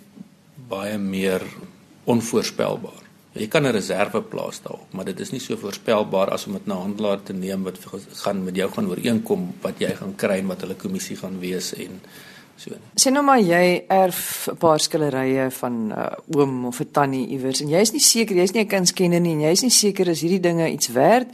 baie 0.69 0.99
meer 0.99 1.45
onvoorspelbaar. 2.11 3.03
Jy 3.35 3.49
kan 3.51 3.67
'n 3.67 3.73
reserve 3.73 4.23
plaas 4.23 4.61
daarop, 4.63 4.93
maar 4.93 5.05
dit 5.05 5.21
is 5.21 5.31
nie 5.31 5.41
so 5.41 5.57
voorspelbaar 5.57 6.31
as 6.31 6.47
om 6.47 6.53
dit 6.53 6.67
na 6.67 6.75
'n 6.75 6.83
handelaar 6.83 7.23
te 7.23 7.33
neem 7.33 7.63
wat 7.63 7.79
gaan 8.23 8.45
met 8.45 8.57
jou 8.57 8.71
gaan 8.71 8.89
ooreenkom 8.89 9.55
wat 9.61 9.79
jy 9.79 9.95
gaan 9.95 10.15
kry 10.17 10.39
en 10.39 10.47
wat 10.47 10.61
hulle 10.61 10.75
kommissie 10.75 11.17
gaan 11.17 11.41
wees 11.41 11.75
en 11.75 12.01
so. 12.57 12.71
Sê 12.95 13.11
nou 13.11 13.25
maar 13.25 13.41
jy 13.41 13.85
erf 13.89 14.49
'n 14.51 14.57
paar 14.57 14.81
skillerye 14.81 15.51
van 15.51 15.73
'n 15.73 15.93
uh, 15.93 16.13
oom 16.37 16.67
of 16.67 16.81
'n 16.81 16.91
tannie 16.91 17.29
iewers 17.29 17.61
en 17.61 17.69
jy's 17.69 17.93
nie 17.93 18.01
seker 18.01 18.37
jy's 18.37 18.53
nie 18.53 18.63
'n 18.65 18.69
kunskenner 18.69 19.21
nie 19.21 19.33
en 19.33 19.41
jy's 19.41 19.63
nie 19.63 19.71
seker 19.71 20.09
is 20.09 20.21
hierdie 20.21 20.41
dinge 20.41 20.71
iets 20.71 20.89
werd 20.89 21.29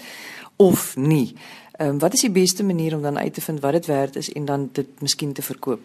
of 0.61 0.96
nie. 0.96 1.33
Ehm 1.81 1.96
um, 1.96 1.99
wat 1.99 2.14
is 2.14 2.27
die 2.27 2.35
beste 2.35 2.64
manier 2.64 2.94
om 2.96 3.03
dan 3.03 3.18
uit 3.18 3.35
te 3.35 3.40
vind 3.40 3.61
wat 3.61 3.73
dit 3.73 3.87
werd 3.87 4.16
is 4.16 4.33
en 4.33 4.44
dan 4.44 4.68
dit 4.73 5.01
miskien 5.01 5.33
te 5.33 5.42
verkoop? 5.42 5.81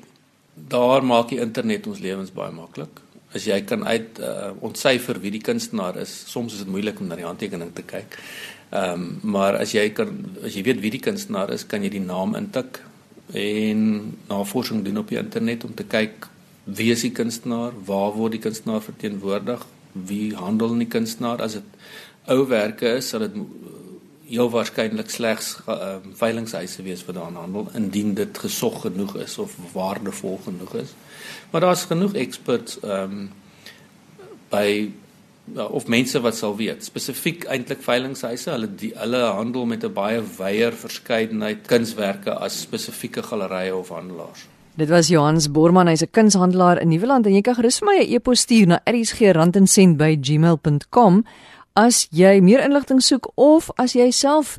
Daar 0.53 1.03
maak 1.03 1.29
die 1.29 1.39
internet 1.39 1.87
ons 1.87 1.99
lewens 1.99 2.33
baie 2.35 2.51
maklik. 2.51 2.99
As 3.35 3.47
jy 3.47 3.61
kan 3.67 3.85
uit 3.87 4.19
uh, 4.19 4.51
ontsyfer 4.59 5.19
wie 5.19 5.31
die 5.31 5.43
kunstenaar 5.43 5.97
is, 5.99 6.11
soms 6.31 6.53
is 6.53 6.63
dit 6.63 6.71
moeilik 6.71 6.99
om 6.99 7.07
na 7.07 7.15
die 7.19 7.27
handtekening 7.27 7.71
te 7.75 7.87
kyk. 7.87 8.19
Ehm 8.71 8.91
um, 8.91 9.07
maar 9.35 9.59
as 9.61 9.71
jy 9.77 9.89
kan 9.95 10.11
as 10.43 10.55
jy 10.55 10.65
weet 10.67 10.83
wie 10.83 10.91
die 10.97 11.03
kunstenaar 11.07 11.53
is, 11.55 11.67
kan 11.67 11.83
jy 11.83 11.93
die 11.95 12.03
naam 12.03 12.35
intik 12.35 12.81
en 13.31 13.81
navorsing 14.27 14.83
doen 14.83 15.01
op 15.01 15.09
die 15.09 15.21
internet 15.21 15.63
om 15.63 15.73
te 15.73 15.87
kyk 15.87 16.27
wie 16.65 16.91
is 16.91 17.05
die 17.05 17.13
kunstenaar, 17.13 17.73
waar 17.85 18.13
word 18.17 18.35
die 18.35 18.41
kunstenaar 18.41 18.81
verteenwoordig, 18.81 19.63
wie 19.93 20.33
handel 20.35 20.73
in 20.73 20.81
die 20.83 20.91
kunstenaar 20.91 21.43
as 21.45 21.59
dit 21.59 21.75
ouwerke 22.25 22.95
is, 22.97 23.09
sal 23.11 23.27
dit 23.27 23.37
heel 24.29 24.49
waarskynlik 24.49 25.09
slegs 25.09 25.57
uh, 25.69 25.95
veilingshuise 26.13 26.83
wees 26.83 27.05
wat 27.05 27.15
daaraan 27.15 27.35
handel 27.35 27.67
indien 27.73 28.13
dit 28.13 28.37
gesog 28.37 28.81
genoeg 28.81 29.15
is 29.15 29.37
of 29.37 29.55
waardevol 29.73 30.39
genoeg 30.43 30.73
is. 30.81 30.93
Maar 31.51 31.61
daar's 31.61 31.83
genoeg 31.89 32.13
experts 32.13 32.79
ehm 32.79 33.01
um, 33.01 33.29
by 34.49 34.91
ja, 35.53 35.65
of 35.65 35.87
mense 35.87 36.21
wat 36.21 36.35
sal 36.35 36.55
weet 36.55 36.83
spesifiek 36.85 37.45
eintlik 37.51 37.81
veilingshuise 37.83 38.49
hulle 38.51 38.75
die 38.79 38.93
hulle 38.95 39.23
handel 39.37 39.65
met 39.65 39.83
'n 39.83 39.93
baie 39.93 40.21
wyeer 40.37 40.73
verskeidenheid 40.73 41.67
kunswerke 41.67 42.33
as 42.33 42.61
spesifieke 42.61 43.23
gallerye 43.23 43.75
of 43.75 43.89
handelaars. 43.89 44.47
Dit 44.75 44.89
was 44.89 45.07
Johannes 45.07 45.51
Borman, 45.51 45.87
hy's 45.87 46.01
'n 46.01 46.11
kunshandelaar 46.11 46.81
in 46.81 46.87
Nieuweland 46.87 47.25
en 47.25 47.33
jy 47.33 47.41
kan 47.41 47.55
gerus 47.55 47.79
vir 47.79 47.87
my 47.87 47.97
'n 48.03 48.13
e-pos 48.13 48.39
stuur 48.39 48.67
na 48.67 48.81
rsg@gmail.com 48.85 49.93
as 51.75 52.07
jy 52.15 52.39
meer 52.41 52.63
inligting 52.63 53.01
soek 53.03 53.27
of 53.35 53.69
as 53.77 53.95
jy 53.95 54.09
self 54.15 54.57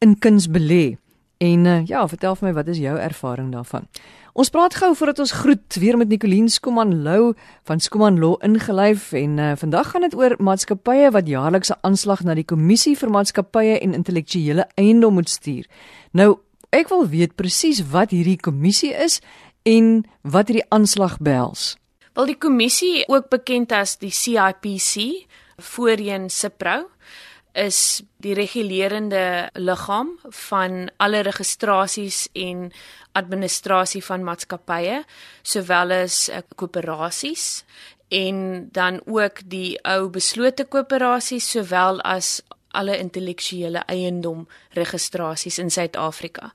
in 0.00 0.16
kuns 0.18 0.48
belê. 0.48 0.96
En 1.44 1.64
uh, 1.68 1.80
ja, 1.86 2.06
vertel 2.08 2.36
vir 2.38 2.48
my 2.48 2.52
wat 2.56 2.68
is 2.72 2.80
jou 2.80 2.94
ervaring 2.98 3.50
daarvan? 3.52 3.88
Ons 4.34 4.50
praat 4.50 4.74
gou 4.74 4.88
voordat 4.98 5.20
ons 5.22 5.34
groet 5.44 5.76
weer 5.78 5.98
met 6.00 6.08
Nicoline 6.10 6.50
Skuman 6.50 7.02
Lou 7.04 7.34
van 7.68 7.80
Skuman 7.80 8.16
Law 8.18 8.34
ingelyf 8.42 9.12
en 9.14 9.36
uh, 9.38 9.52
vandag 9.60 9.92
gaan 9.92 10.08
dit 10.08 10.16
oor 10.18 10.34
maatskappye 10.42 11.12
wat 11.14 11.28
jaarliks 11.30 11.70
'n 11.70 11.78
aanslag 11.86 12.24
na 12.24 12.34
die 12.34 12.48
kommissie 12.48 12.96
vir 12.96 13.10
maatskappye 13.10 13.78
en 13.78 13.94
intellektuele 13.94 14.66
eiendom 14.74 15.14
moet 15.14 15.28
stuur. 15.28 15.68
Nou, 16.12 16.38
ek 16.72 16.88
wil 16.88 17.06
weet 17.08 17.36
presies 17.36 17.84
wat 17.90 18.10
hierdie 18.10 18.40
kommissie 18.40 18.90
is 18.90 19.20
en 19.62 20.04
wat 20.22 20.48
hierdie 20.48 20.68
aanslag 20.68 21.18
behels. 21.18 21.76
Wel 22.14 22.26
die 22.26 22.38
kommissie, 22.38 23.04
ook 23.08 23.28
bekend 23.28 23.72
as 23.72 23.96
die 23.98 24.10
CIPC, 24.10 25.26
voorheen 25.56 26.30
Cipro 26.30 26.90
is 27.54 28.02
die 28.18 28.34
regulerende 28.34 29.50
liggaam 29.54 30.18
van 30.22 30.90
alle 30.96 31.22
registrasies 31.22 32.28
en 32.32 32.72
administrasie 33.12 34.02
van 34.04 34.24
maatskappye 34.26 35.04
sowel 35.42 35.94
as 36.02 36.28
uh, 36.28 36.42
koöperasies 36.58 37.64
en 38.14 38.68
dan 38.74 39.00
ook 39.06 39.44
die 39.50 39.78
ou 39.86 40.10
beslote 40.10 40.66
koöperasies 40.66 41.50
sowel 41.54 42.02
as 42.02 42.40
alle 42.74 42.98
intellektuele 42.98 43.84
eiendom 43.86 44.48
registrasies 44.74 45.58
in 45.62 45.70
Suid-Afrika. 45.70 46.50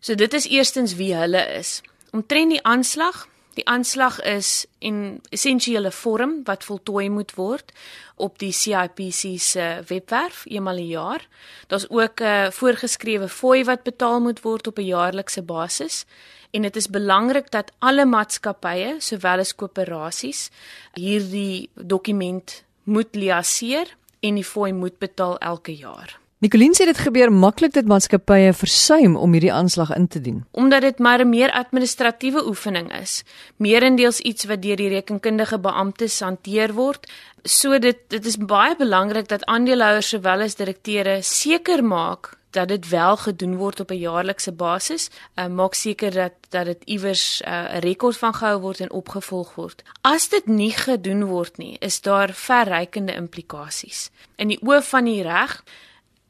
So 0.00 0.14
dit 0.14 0.34
is 0.36 0.46
eerstens 0.48 0.94
wie 1.00 1.14
hulle 1.16 1.40
is. 1.56 1.80
Omtrent 2.12 2.52
die 2.52 2.62
aanslag 2.62 3.24
Die 3.54 3.66
aanslag 3.70 4.20
is 4.22 4.66
in 4.78 5.20
essensiële 5.30 5.90
vorm 5.94 6.40
wat 6.44 6.64
voltooi 6.64 7.08
moet 7.10 7.34
word 7.34 7.72
op 8.14 8.38
die 8.38 8.52
CIPC 8.52 9.38
se 9.38 9.66
webwerf 9.86 10.44
eenmal 10.46 10.78
'n 10.78 10.86
jaar. 10.86 11.28
Daar's 11.66 11.86
ook 11.88 12.20
'n 12.20 12.52
voorgeskrewe 12.52 13.28
fooi 13.28 13.64
wat 13.64 13.82
betaal 13.82 14.20
moet 14.20 14.40
word 14.40 14.66
op 14.66 14.78
'n 14.78 14.86
jaarlikse 14.86 15.42
basis 15.42 16.04
en 16.50 16.62
dit 16.62 16.76
is 16.76 16.88
belangrik 16.88 17.50
dat 17.50 17.72
alle 17.78 18.04
maatskappye 18.04 18.96
sowel 18.98 19.38
as 19.38 19.54
koöperasies 19.54 20.50
hierdie 20.92 21.68
dokument 21.74 22.64
moet 22.82 23.14
liaseer 23.14 23.96
en 24.20 24.34
die 24.34 24.44
fooi 24.44 24.72
moet 24.72 24.98
betaal 24.98 25.38
elke 25.38 25.76
jaar. 25.76 26.23
Nicoline 26.44 26.76
sê 26.76 26.84
dit 26.84 26.98
gebeur 27.00 27.30
maklik 27.32 27.72
dat 27.72 27.86
maatskappye 27.88 28.50
versuim 28.52 29.14
om 29.16 29.32
hierdie 29.32 29.52
aanslag 29.52 29.94
in 29.96 30.04
te 30.12 30.20
dien. 30.20 30.42
Omdat 30.52 30.82
dit 30.84 30.98
maar 30.98 31.24
'n 31.24 31.28
meer 31.28 31.50
administratiewe 31.50 32.46
oefening 32.46 32.92
is, 33.00 33.24
meerendeels 33.56 34.20
iets 34.20 34.44
wat 34.44 34.62
deur 34.62 34.76
die 34.76 34.88
rekenkundige 34.88 35.58
beamptes 35.58 36.20
hanteer 36.20 36.74
word. 36.74 37.08
So 37.42 37.78
dit 37.78 37.96
dit 38.08 38.26
is 38.26 38.36
baie 38.36 38.76
belangrik 38.76 39.28
dat 39.28 39.44
aandeelhouers 39.44 40.08
sowel 40.08 40.40
as 40.40 40.54
direkteure 40.54 41.22
seker 41.22 41.84
maak 41.84 42.36
dat 42.50 42.68
dit 42.68 42.88
wel 42.88 43.16
gedoen 43.16 43.56
word 43.56 43.80
op 43.80 43.90
'n 43.90 43.98
jaarlikse 43.98 44.52
basis. 44.52 45.10
Uh, 45.36 45.46
maak 45.46 45.74
seker 45.74 46.10
dat 46.10 46.32
dat 46.48 46.64
dit 46.64 46.82
iewers 46.84 47.40
'n 47.40 47.48
uh, 47.48 47.78
rekord 47.78 48.16
van 48.16 48.34
gehou 48.34 48.60
word 48.60 48.80
en 48.80 48.90
opgevolg 48.90 49.54
word. 49.54 49.82
As 50.00 50.28
dit 50.28 50.46
nie 50.46 50.72
gedoen 50.72 51.24
word 51.24 51.56
nie, 51.56 51.76
is 51.78 52.00
daar 52.00 52.32
verrykende 52.32 53.14
implikasies. 53.14 54.10
In 54.36 54.48
die 54.48 54.60
oë 54.62 54.82
van 54.82 55.04
die 55.04 55.22
reg 55.22 55.64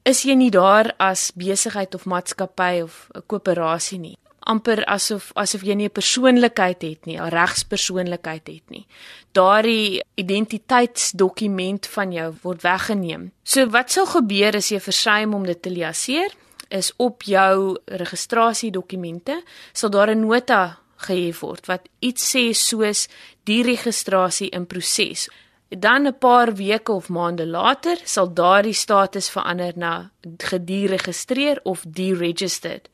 is 0.05 0.23
jy 0.23 0.35
nie 0.35 0.51
daar 0.51 0.95
as 0.99 1.33
besigheid 1.33 1.95
of 1.95 2.05
maatskappy 2.05 2.83
of 2.83 3.11
'n 3.15 3.23
koöperasie 3.27 3.99
nie 3.99 4.19
amper 4.45 4.83
asof 4.91 5.31
asof 5.41 5.65
jy 5.65 5.75
nie 5.75 5.89
'n 5.89 5.99
persoonlikheid 5.99 6.83
het 6.83 7.07
nie, 7.07 7.19
'n 7.19 7.31
regspersoonlikheid 7.31 8.47
het 8.47 8.71
nie. 8.71 8.87
Daardie 9.33 10.03
identiteitsdokument 10.15 11.87
van 11.87 12.13
jou 12.13 12.35
word 12.43 12.63
weggeneem. 12.63 13.33
So 13.43 13.67
wat 13.71 13.91
sal 13.91 14.07
gebeur 14.07 14.57
as 14.57 14.69
jy 14.69 14.81
versuim 14.81 15.35
om 15.35 15.45
dit 15.47 15.63
te 15.63 15.71
liaseer? 15.71 16.31
Is 16.69 16.93
op 16.97 17.23
jou 17.23 17.79
registrasiedokumente 17.85 19.43
sal 19.73 19.91
daar 19.91 20.11
'n 20.11 20.27
nota 20.27 20.79
gehef 20.97 21.41
word 21.41 21.67
wat 21.67 21.89
iets 22.01 22.35
sê 22.37 22.53
soos 22.53 23.09
die 23.45 23.63
registrasie 23.63 24.49
in 24.51 24.67
proses. 24.67 25.29
Dan 25.69 26.07
'n 26.07 26.19
paar 26.19 26.55
weke 26.55 26.93
of 26.93 27.09
maande 27.09 27.47
later 27.47 28.01
sal 28.05 28.33
daardie 28.33 28.73
status 28.73 29.31
verander 29.31 29.73
na 29.77 30.11
gediregistreer 30.37 31.61
of 31.63 31.85
deregistered. 31.89 32.89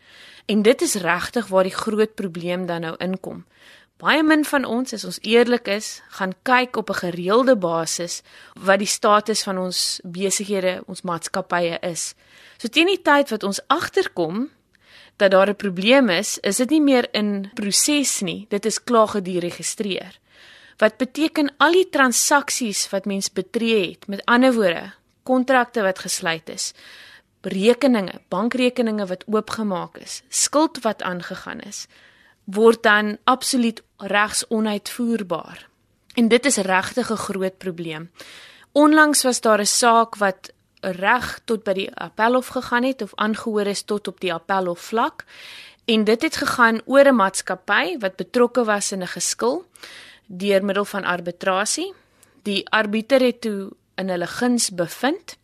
En 0.46 0.62
dit 0.62 0.82
is 0.82 0.94
regtig 0.94 1.46
waar 1.46 1.62
die 1.62 1.74
groot 1.74 2.14
probleem 2.14 2.66
dan 2.66 2.80
nou 2.80 2.94
inkom. 2.98 3.44
Baie 4.00 4.22
min 4.24 4.44
van 4.44 4.64
ons, 4.64 4.94
as 4.96 5.04
ons 5.04 5.18
eerlik 5.28 5.66
is, 5.68 6.00
gaan 6.16 6.32
kyk 6.42 6.76
op 6.76 6.90
'n 6.90 7.00
gereelde 7.04 7.56
basis 7.56 8.22
wat 8.54 8.78
die 8.78 8.88
status 8.88 9.42
van 9.42 9.58
ons 9.58 10.00
besighede, 10.04 10.82
ons 10.86 11.02
maatskappye 11.02 11.78
is. 11.80 12.14
So 12.56 12.68
teen 12.68 12.86
die 12.86 13.02
tyd 13.02 13.28
wat 13.30 13.42
ons 13.42 13.60
agterkom 13.66 14.48
dat 15.16 15.30
daar 15.30 15.48
'n 15.48 15.56
probleem 15.56 16.08
is, 16.08 16.38
is 16.38 16.56
dit 16.56 16.70
nie 16.70 16.80
meer 16.80 17.08
in 17.12 17.50
proses 17.54 18.20
nie, 18.20 18.46
dit 18.48 18.64
is 18.66 18.84
klaar 18.84 19.08
gediregistreer. 19.08 20.18
Wat 20.80 20.96
beteken 20.96 21.50
al 21.60 21.76
die 21.76 21.88
transaksies 21.92 22.86
wat 22.88 23.04
mens 23.04 23.28
betree 23.32 23.90
het, 23.90 24.06
met 24.08 24.24
ander 24.24 24.54
woorde, 24.56 24.92
kontrakte 25.28 25.82
wat 25.84 25.98
gesluit 25.98 26.48
is, 26.48 26.72
rekeninge, 27.44 28.20
bankrekeninge 28.32 29.06
wat 29.06 29.24
oopgemaak 29.28 29.98
is, 30.00 30.22
skuld 30.28 30.80
wat 30.84 31.02
aangegaan 31.02 31.60
is, 31.60 31.86
word 32.44 32.82
dan 32.82 33.18
absoluut 33.24 33.82
regs 33.96 34.46
onuitvoerbaar. 34.48 35.68
En 36.14 36.28
dit 36.28 36.46
is 36.46 36.56
regtig 36.56 37.10
'n 37.10 37.24
groot 37.28 37.58
probleem. 37.58 38.10
Onlangs 38.72 39.22
was 39.22 39.40
daar 39.40 39.60
'n 39.60 39.66
saak 39.66 40.16
wat 40.16 40.52
reg 40.80 41.40
tot 41.44 41.64
by 41.64 41.72
die 41.72 41.90
appelhof 41.94 42.46
gegaan 42.56 42.82
het 42.82 43.02
of 43.02 43.14
aangehoor 43.14 43.66
is 43.66 43.82
tot 43.82 44.08
op 44.08 44.20
die 44.20 44.32
appelhof 44.32 44.80
vlak 44.80 45.24
en 45.84 46.04
dit 46.04 46.22
het 46.22 46.36
gegaan 46.36 46.80
oor 46.84 47.04
'n 47.04 47.14
maatskappy 47.14 47.98
wat 47.98 48.16
betrokke 48.16 48.64
was 48.64 48.92
in 48.92 49.02
'n 49.02 49.06
geskil 49.06 49.66
deur 50.30 50.64
middel 50.64 50.84
van 50.84 51.04
arbitrasie. 51.04 51.90
Die 52.46 52.62
arbiter 52.70 53.20
het 53.20 53.40
toe 53.40 53.70
in 54.00 54.08
hulle 54.08 54.26
guns 54.26 54.70
bevind 54.70 55.36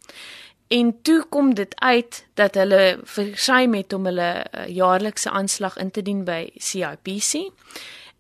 En 0.69 1.03
toe 1.03 1.25
kom 1.29 1.55
dit 1.55 1.81
uit 1.81 2.27
dat 2.35 2.55
hulle 2.55 2.99
versuim 3.03 3.75
het 3.75 3.93
om 3.93 4.05
hulle 4.05 4.31
uh, 4.45 4.67
jaarlikse 4.67 5.31
aanslag 5.31 5.77
in 5.77 5.91
te 5.91 6.03
dien 6.03 6.25
by 6.25 6.49
CIPC 6.57 7.53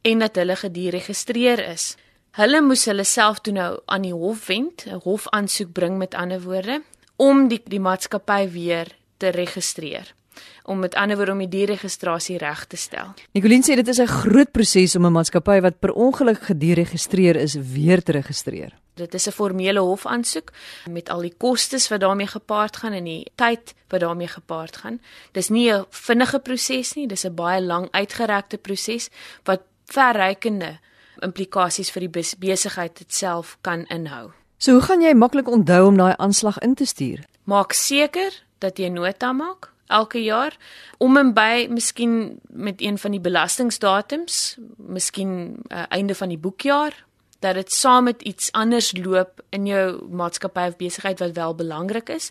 en 0.06 0.22
dat 0.22 0.36
hulle 0.38 0.56
gediregistreer 0.56 1.58
is. 1.68 1.96
Hulle 2.38 2.60
moes 2.62 2.84
hulle 2.86 3.04
self 3.04 3.40
toe 3.42 3.52
nou 3.52 3.80
aan 3.84 4.06
die 4.06 4.14
hof 4.14 4.46
wend, 4.46 4.86
'n 4.86 5.00
hofaansoek 5.02 5.72
bring 5.72 5.98
met 5.98 6.14
ander 6.14 6.42
woorde 6.42 6.82
om 7.16 7.48
die 7.48 7.62
die 7.64 7.80
maatskappy 7.80 8.48
weer 8.50 8.86
te 9.16 9.28
registreer 9.28 10.14
om 10.64 10.78
met 10.78 10.94
ander 10.94 11.16
woorde 11.16 11.32
om 11.32 11.38
die 11.38 11.48
deregistrasie 11.48 12.38
reg 12.38 12.64
te 12.66 12.76
stel. 12.76 13.14
Nicoline 13.32 13.62
sê 13.62 13.76
dit 13.76 13.88
is 13.88 14.00
'n 14.00 14.06
groot 14.06 14.50
proses 14.52 14.96
om 14.96 15.06
'n 15.06 15.12
maatskappy 15.12 15.60
wat 15.60 15.78
per 15.78 15.92
ongeluk 15.92 16.42
gediregistreer 16.42 17.36
is 17.36 17.54
weer 17.54 18.02
te 18.02 18.12
registreer. 18.12 18.72
Dit 18.94 19.14
is 19.14 19.26
'n 19.26 19.32
formele 19.32 19.80
hofaansoek 19.80 20.52
met 20.90 21.08
al 21.08 21.20
die 21.20 21.34
kostes 21.36 21.88
wat 21.88 22.00
daarmee 22.00 22.26
gepaard 22.26 22.76
gaan 22.76 22.92
en 22.92 23.04
die 23.04 23.30
tyd 23.34 23.74
wat 23.88 24.00
daarmee 24.00 24.28
gepaard 24.28 24.76
gaan. 24.76 25.00
Dis 25.32 25.48
nie 25.48 25.72
'n 25.72 25.84
vinnige 25.90 26.38
proses 26.38 26.94
nie, 26.94 27.06
dis 27.06 27.24
'n 27.24 27.34
baie 27.34 27.62
lang 27.62 27.88
uitgerekte 27.90 28.58
proses 28.58 29.08
wat 29.44 29.60
verrykende 29.84 30.78
implikasies 31.22 31.90
vir 31.90 32.08
die 32.08 32.24
besigheid 32.38 33.04
self 33.08 33.58
kan 33.60 33.84
inhou. 33.86 34.32
So 34.58 34.72
hoe 34.72 34.82
gaan 34.82 35.02
jy 35.02 35.14
maklik 35.14 35.48
onthou 35.48 35.86
om 35.86 35.96
daai 35.96 36.14
aanslag 36.16 36.58
in 36.58 36.74
te 36.74 36.84
stuur? 36.84 37.24
Maak 37.44 37.72
seker 37.72 38.32
dat 38.58 38.78
jy 38.78 38.88
nota 38.88 39.32
maak 39.32 39.72
elke 39.86 40.22
jaar 40.22 40.56
om 40.98 41.16
en 41.16 41.32
by 41.34 41.66
miskien 41.70 42.40
met 42.48 42.80
een 42.82 42.98
van 42.98 43.10
die 43.10 43.20
belastingdatums, 43.20 44.56
miskien 44.76 45.62
uh, 45.68 45.82
einde 45.88 46.14
van 46.14 46.28
die 46.28 46.38
boekjaar 46.38 47.04
dat 47.38 47.54
dit 47.54 47.72
saam 47.72 48.04
met 48.04 48.22
iets 48.22 48.52
anders 48.52 48.92
loop 48.96 49.42
in 49.48 49.66
jou 49.66 50.08
maatskappy 50.10 50.68
of 50.68 50.76
besigheid 50.76 51.18
wat 51.18 51.36
wel 51.36 51.54
belangrik 51.54 52.08
is 52.08 52.30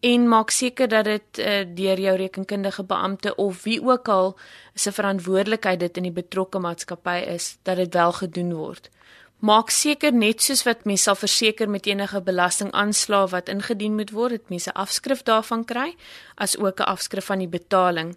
en 0.00 0.28
maak 0.28 0.50
seker 0.50 0.88
dat 0.88 1.04
dit 1.04 1.38
uh, 1.38 1.64
deur 1.74 2.00
jou 2.00 2.16
rekenkundige 2.16 2.84
beampte 2.84 3.34
of 3.34 3.62
wie 3.62 3.82
ook 3.82 4.08
al 4.08 4.36
se 4.74 4.92
verantwoordelikheid 4.92 5.80
dit 5.80 5.96
in 5.96 6.06
die 6.06 6.14
betrokke 6.14 6.58
maatskappy 6.58 7.18
is 7.34 7.58
dat 7.62 7.76
dit 7.76 7.94
wel 7.94 8.12
gedoen 8.12 8.54
word. 8.54 8.90
Maak 9.38 9.70
seker 9.70 10.10
net 10.12 10.42
soos 10.42 10.64
wat 10.66 10.82
mens 10.84 11.04
sal 11.06 11.14
verseker 11.14 11.68
met 11.70 11.86
enige 11.86 12.18
belastingaanslag 12.20 13.30
wat 13.30 13.48
ingedien 13.48 13.94
moet 13.94 14.10
word, 14.10 14.30
dat 14.30 14.50
mens 14.50 14.66
'n 14.66 14.74
afskrif 14.74 15.22
daarvan 15.22 15.64
kry, 15.64 15.94
as 16.34 16.58
ook 16.58 16.80
'n 16.80 16.90
afskrif 16.90 17.24
van 17.24 17.38
die 17.38 17.48
betaling. 17.48 18.16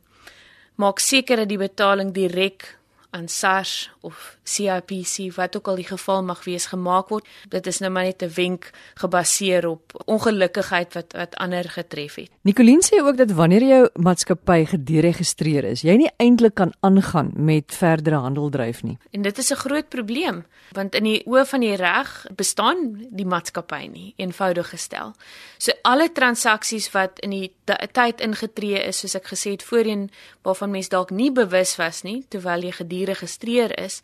Maak 0.75 0.99
seker 0.99 1.37
dat 1.37 1.49
die 1.49 1.57
betaling 1.57 2.13
direk 2.13 2.77
aan 3.11 3.27
SARS 3.27 3.91
of 4.01 4.37
CIPC 4.43 5.35
wat 5.35 5.55
ook 5.55 5.67
al 5.67 5.75
die 5.75 5.87
geval 5.87 6.23
mag 6.23 6.43
wees 6.43 6.65
gemaak 6.71 7.09
word. 7.11 7.27
Dit 7.49 7.67
is 7.67 7.79
nou 7.83 7.91
maar 7.91 8.03
net 8.03 8.23
'n 8.23 8.31
wenk 8.35 8.69
gebaseer 8.95 9.67
op 9.67 10.03
ongelukkigheid 10.05 10.93
wat 10.93 11.13
wat 11.13 11.35
ander 11.35 11.69
getref 11.69 12.15
het. 12.15 12.29
Nicoline 12.41 12.83
sê 12.83 13.01
ook 13.01 13.17
dat 13.17 13.31
wanneer 13.31 13.63
jou 13.63 13.89
maatskappy 13.93 14.65
gediregistreer 14.65 15.63
is, 15.63 15.81
jy 15.81 15.95
nie 15.95 16.11
eintlik 16.17 16.53
kan 16.53 16.73
aangaan 16.79 17.31
met 17.35 17.75
verdere 17.75 18.15
handel 18.15 18.49
dryf 18.49 18.83
nie. 18.83 18.97
En 19.11 19.21
dit 19.21 19.37
is 19.37 19.51
'n 19.51 19.55
groot 19.55 19.89
probleem 19.89 20.45
want 20.71 20.95
in 20.95 21.03
die 21.03 21.23
oë 21.25 21.45
van 21.45 21.59
die 21.59 21.75
reg 21.75 22.25
bestaan 22.35 23.07
die 23.09 23.25
maatskappy 23.25 23.87
nie 23.87 24.13
eenvoudig 24.15 24.69
gestel. 24.69 25.13
So 25.57 25.71
alle 25.81 26.11
transaksies 26.11 26.91
wat 26.91 27.19
in 27.19 27.29
die 27.29 27.53
tyd 27.91 28.21
ingetree 28.21 28.87
is, 28.87 28.99
soos 28.99 29.15
ek 29.15 29.27
gesê 29.27 29.51
het 29.51 29.63
voorheen, 29.63 30.09
waarvan 30.41 30.71
mens 30.71 30.89
dalk 30.89 31.11
nie 31.11 31.31
bewus 31.31 31.75
was 31.75 32.01
nie 32.03 32.25
terwyl 32.29 32.63
jy 32.63 32.71
gediregistreer 33.01 33.79
is, 33.79 34.01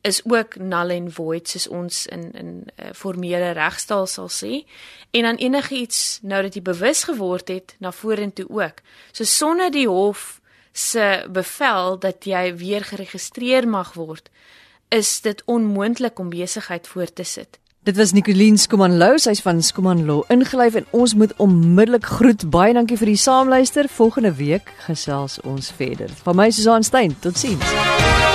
is 0.00 0.22
ook 0.24 0.56
null 0.56 0.90
and 0.90 1.12
void 1.12 1.48
soos 1.48 1.68
ons 1.68 2.06
in 2.06 2.30
in 2.32 2.46
'n 2.46 2.64
uh, 2.76 2.90
formele 2.94 3.50
regstaal 3.50 4.06
sal 4.06 4.28
sê 4.28 4.64
en 5.10 5.22
dan 5.22 5.36
enige 5.36 5.74
iets 5.74 6.18
nou 6.22 6.42
dat 6.42 6.54
jy 6.54 6.62
bewus 6.62 7.04
geword 7.04 7.48
het 7.48 7.76
na 7.78 7.92
vorentoe 7.92 8.46
ook. 8.48 8.80
So 9.12 9.24
sonder 9.24 9.70
die 9.70 9.88
hof 9.88 10.40
se 10.72 11.26
bevel 11.30 11.98
dat 11.98 12.24
jy 12.24 12.56
weer 12.56 12.84
geregistreer 12.84 13.68
mag 13.68 13.92
word, 13.94 14.30
is 14.88 15.20
dit 15.20 15.42
onmoontlik 15.44 16.18
om 16.18 16.28
besigheid 16.28 16.86
voort 16.86 17.14
te 17.14 17.24
sit. 17.24 17.58
Dit 17.82 17.96
was 17.96 18.12
Nicoline 18.12 18.56
Skuman 18.56 18.96
Lou, 18.96 19.18
sy's 19.18 19.40
van 19.40 19.62
Skuman 19.62 20.04
Law 20.04 20.22
ingelyf 20.28 20.74
en 20.74 20.86
ons 20.90 21.14
moet 21.14 21.32
onmiddellik 21.36 22.04
groet. 22.04 22.50
Baie 22.50 22.74
dankie 22.76 22.98
vir 23.00 23.06
die 23.06 23.16
saamluister. 23.16 23.88
Volgende 23.88 24.34
week 24.34 24.74
gesels 24.84 25.40
ons 25.40 25.70
verder. 25.70 26.12
Van 26.22 26.36
my 26.36 26.50
Susan 26.50 26.84
Stein. 26.84 27.16
Totsiens. 27.20 28.27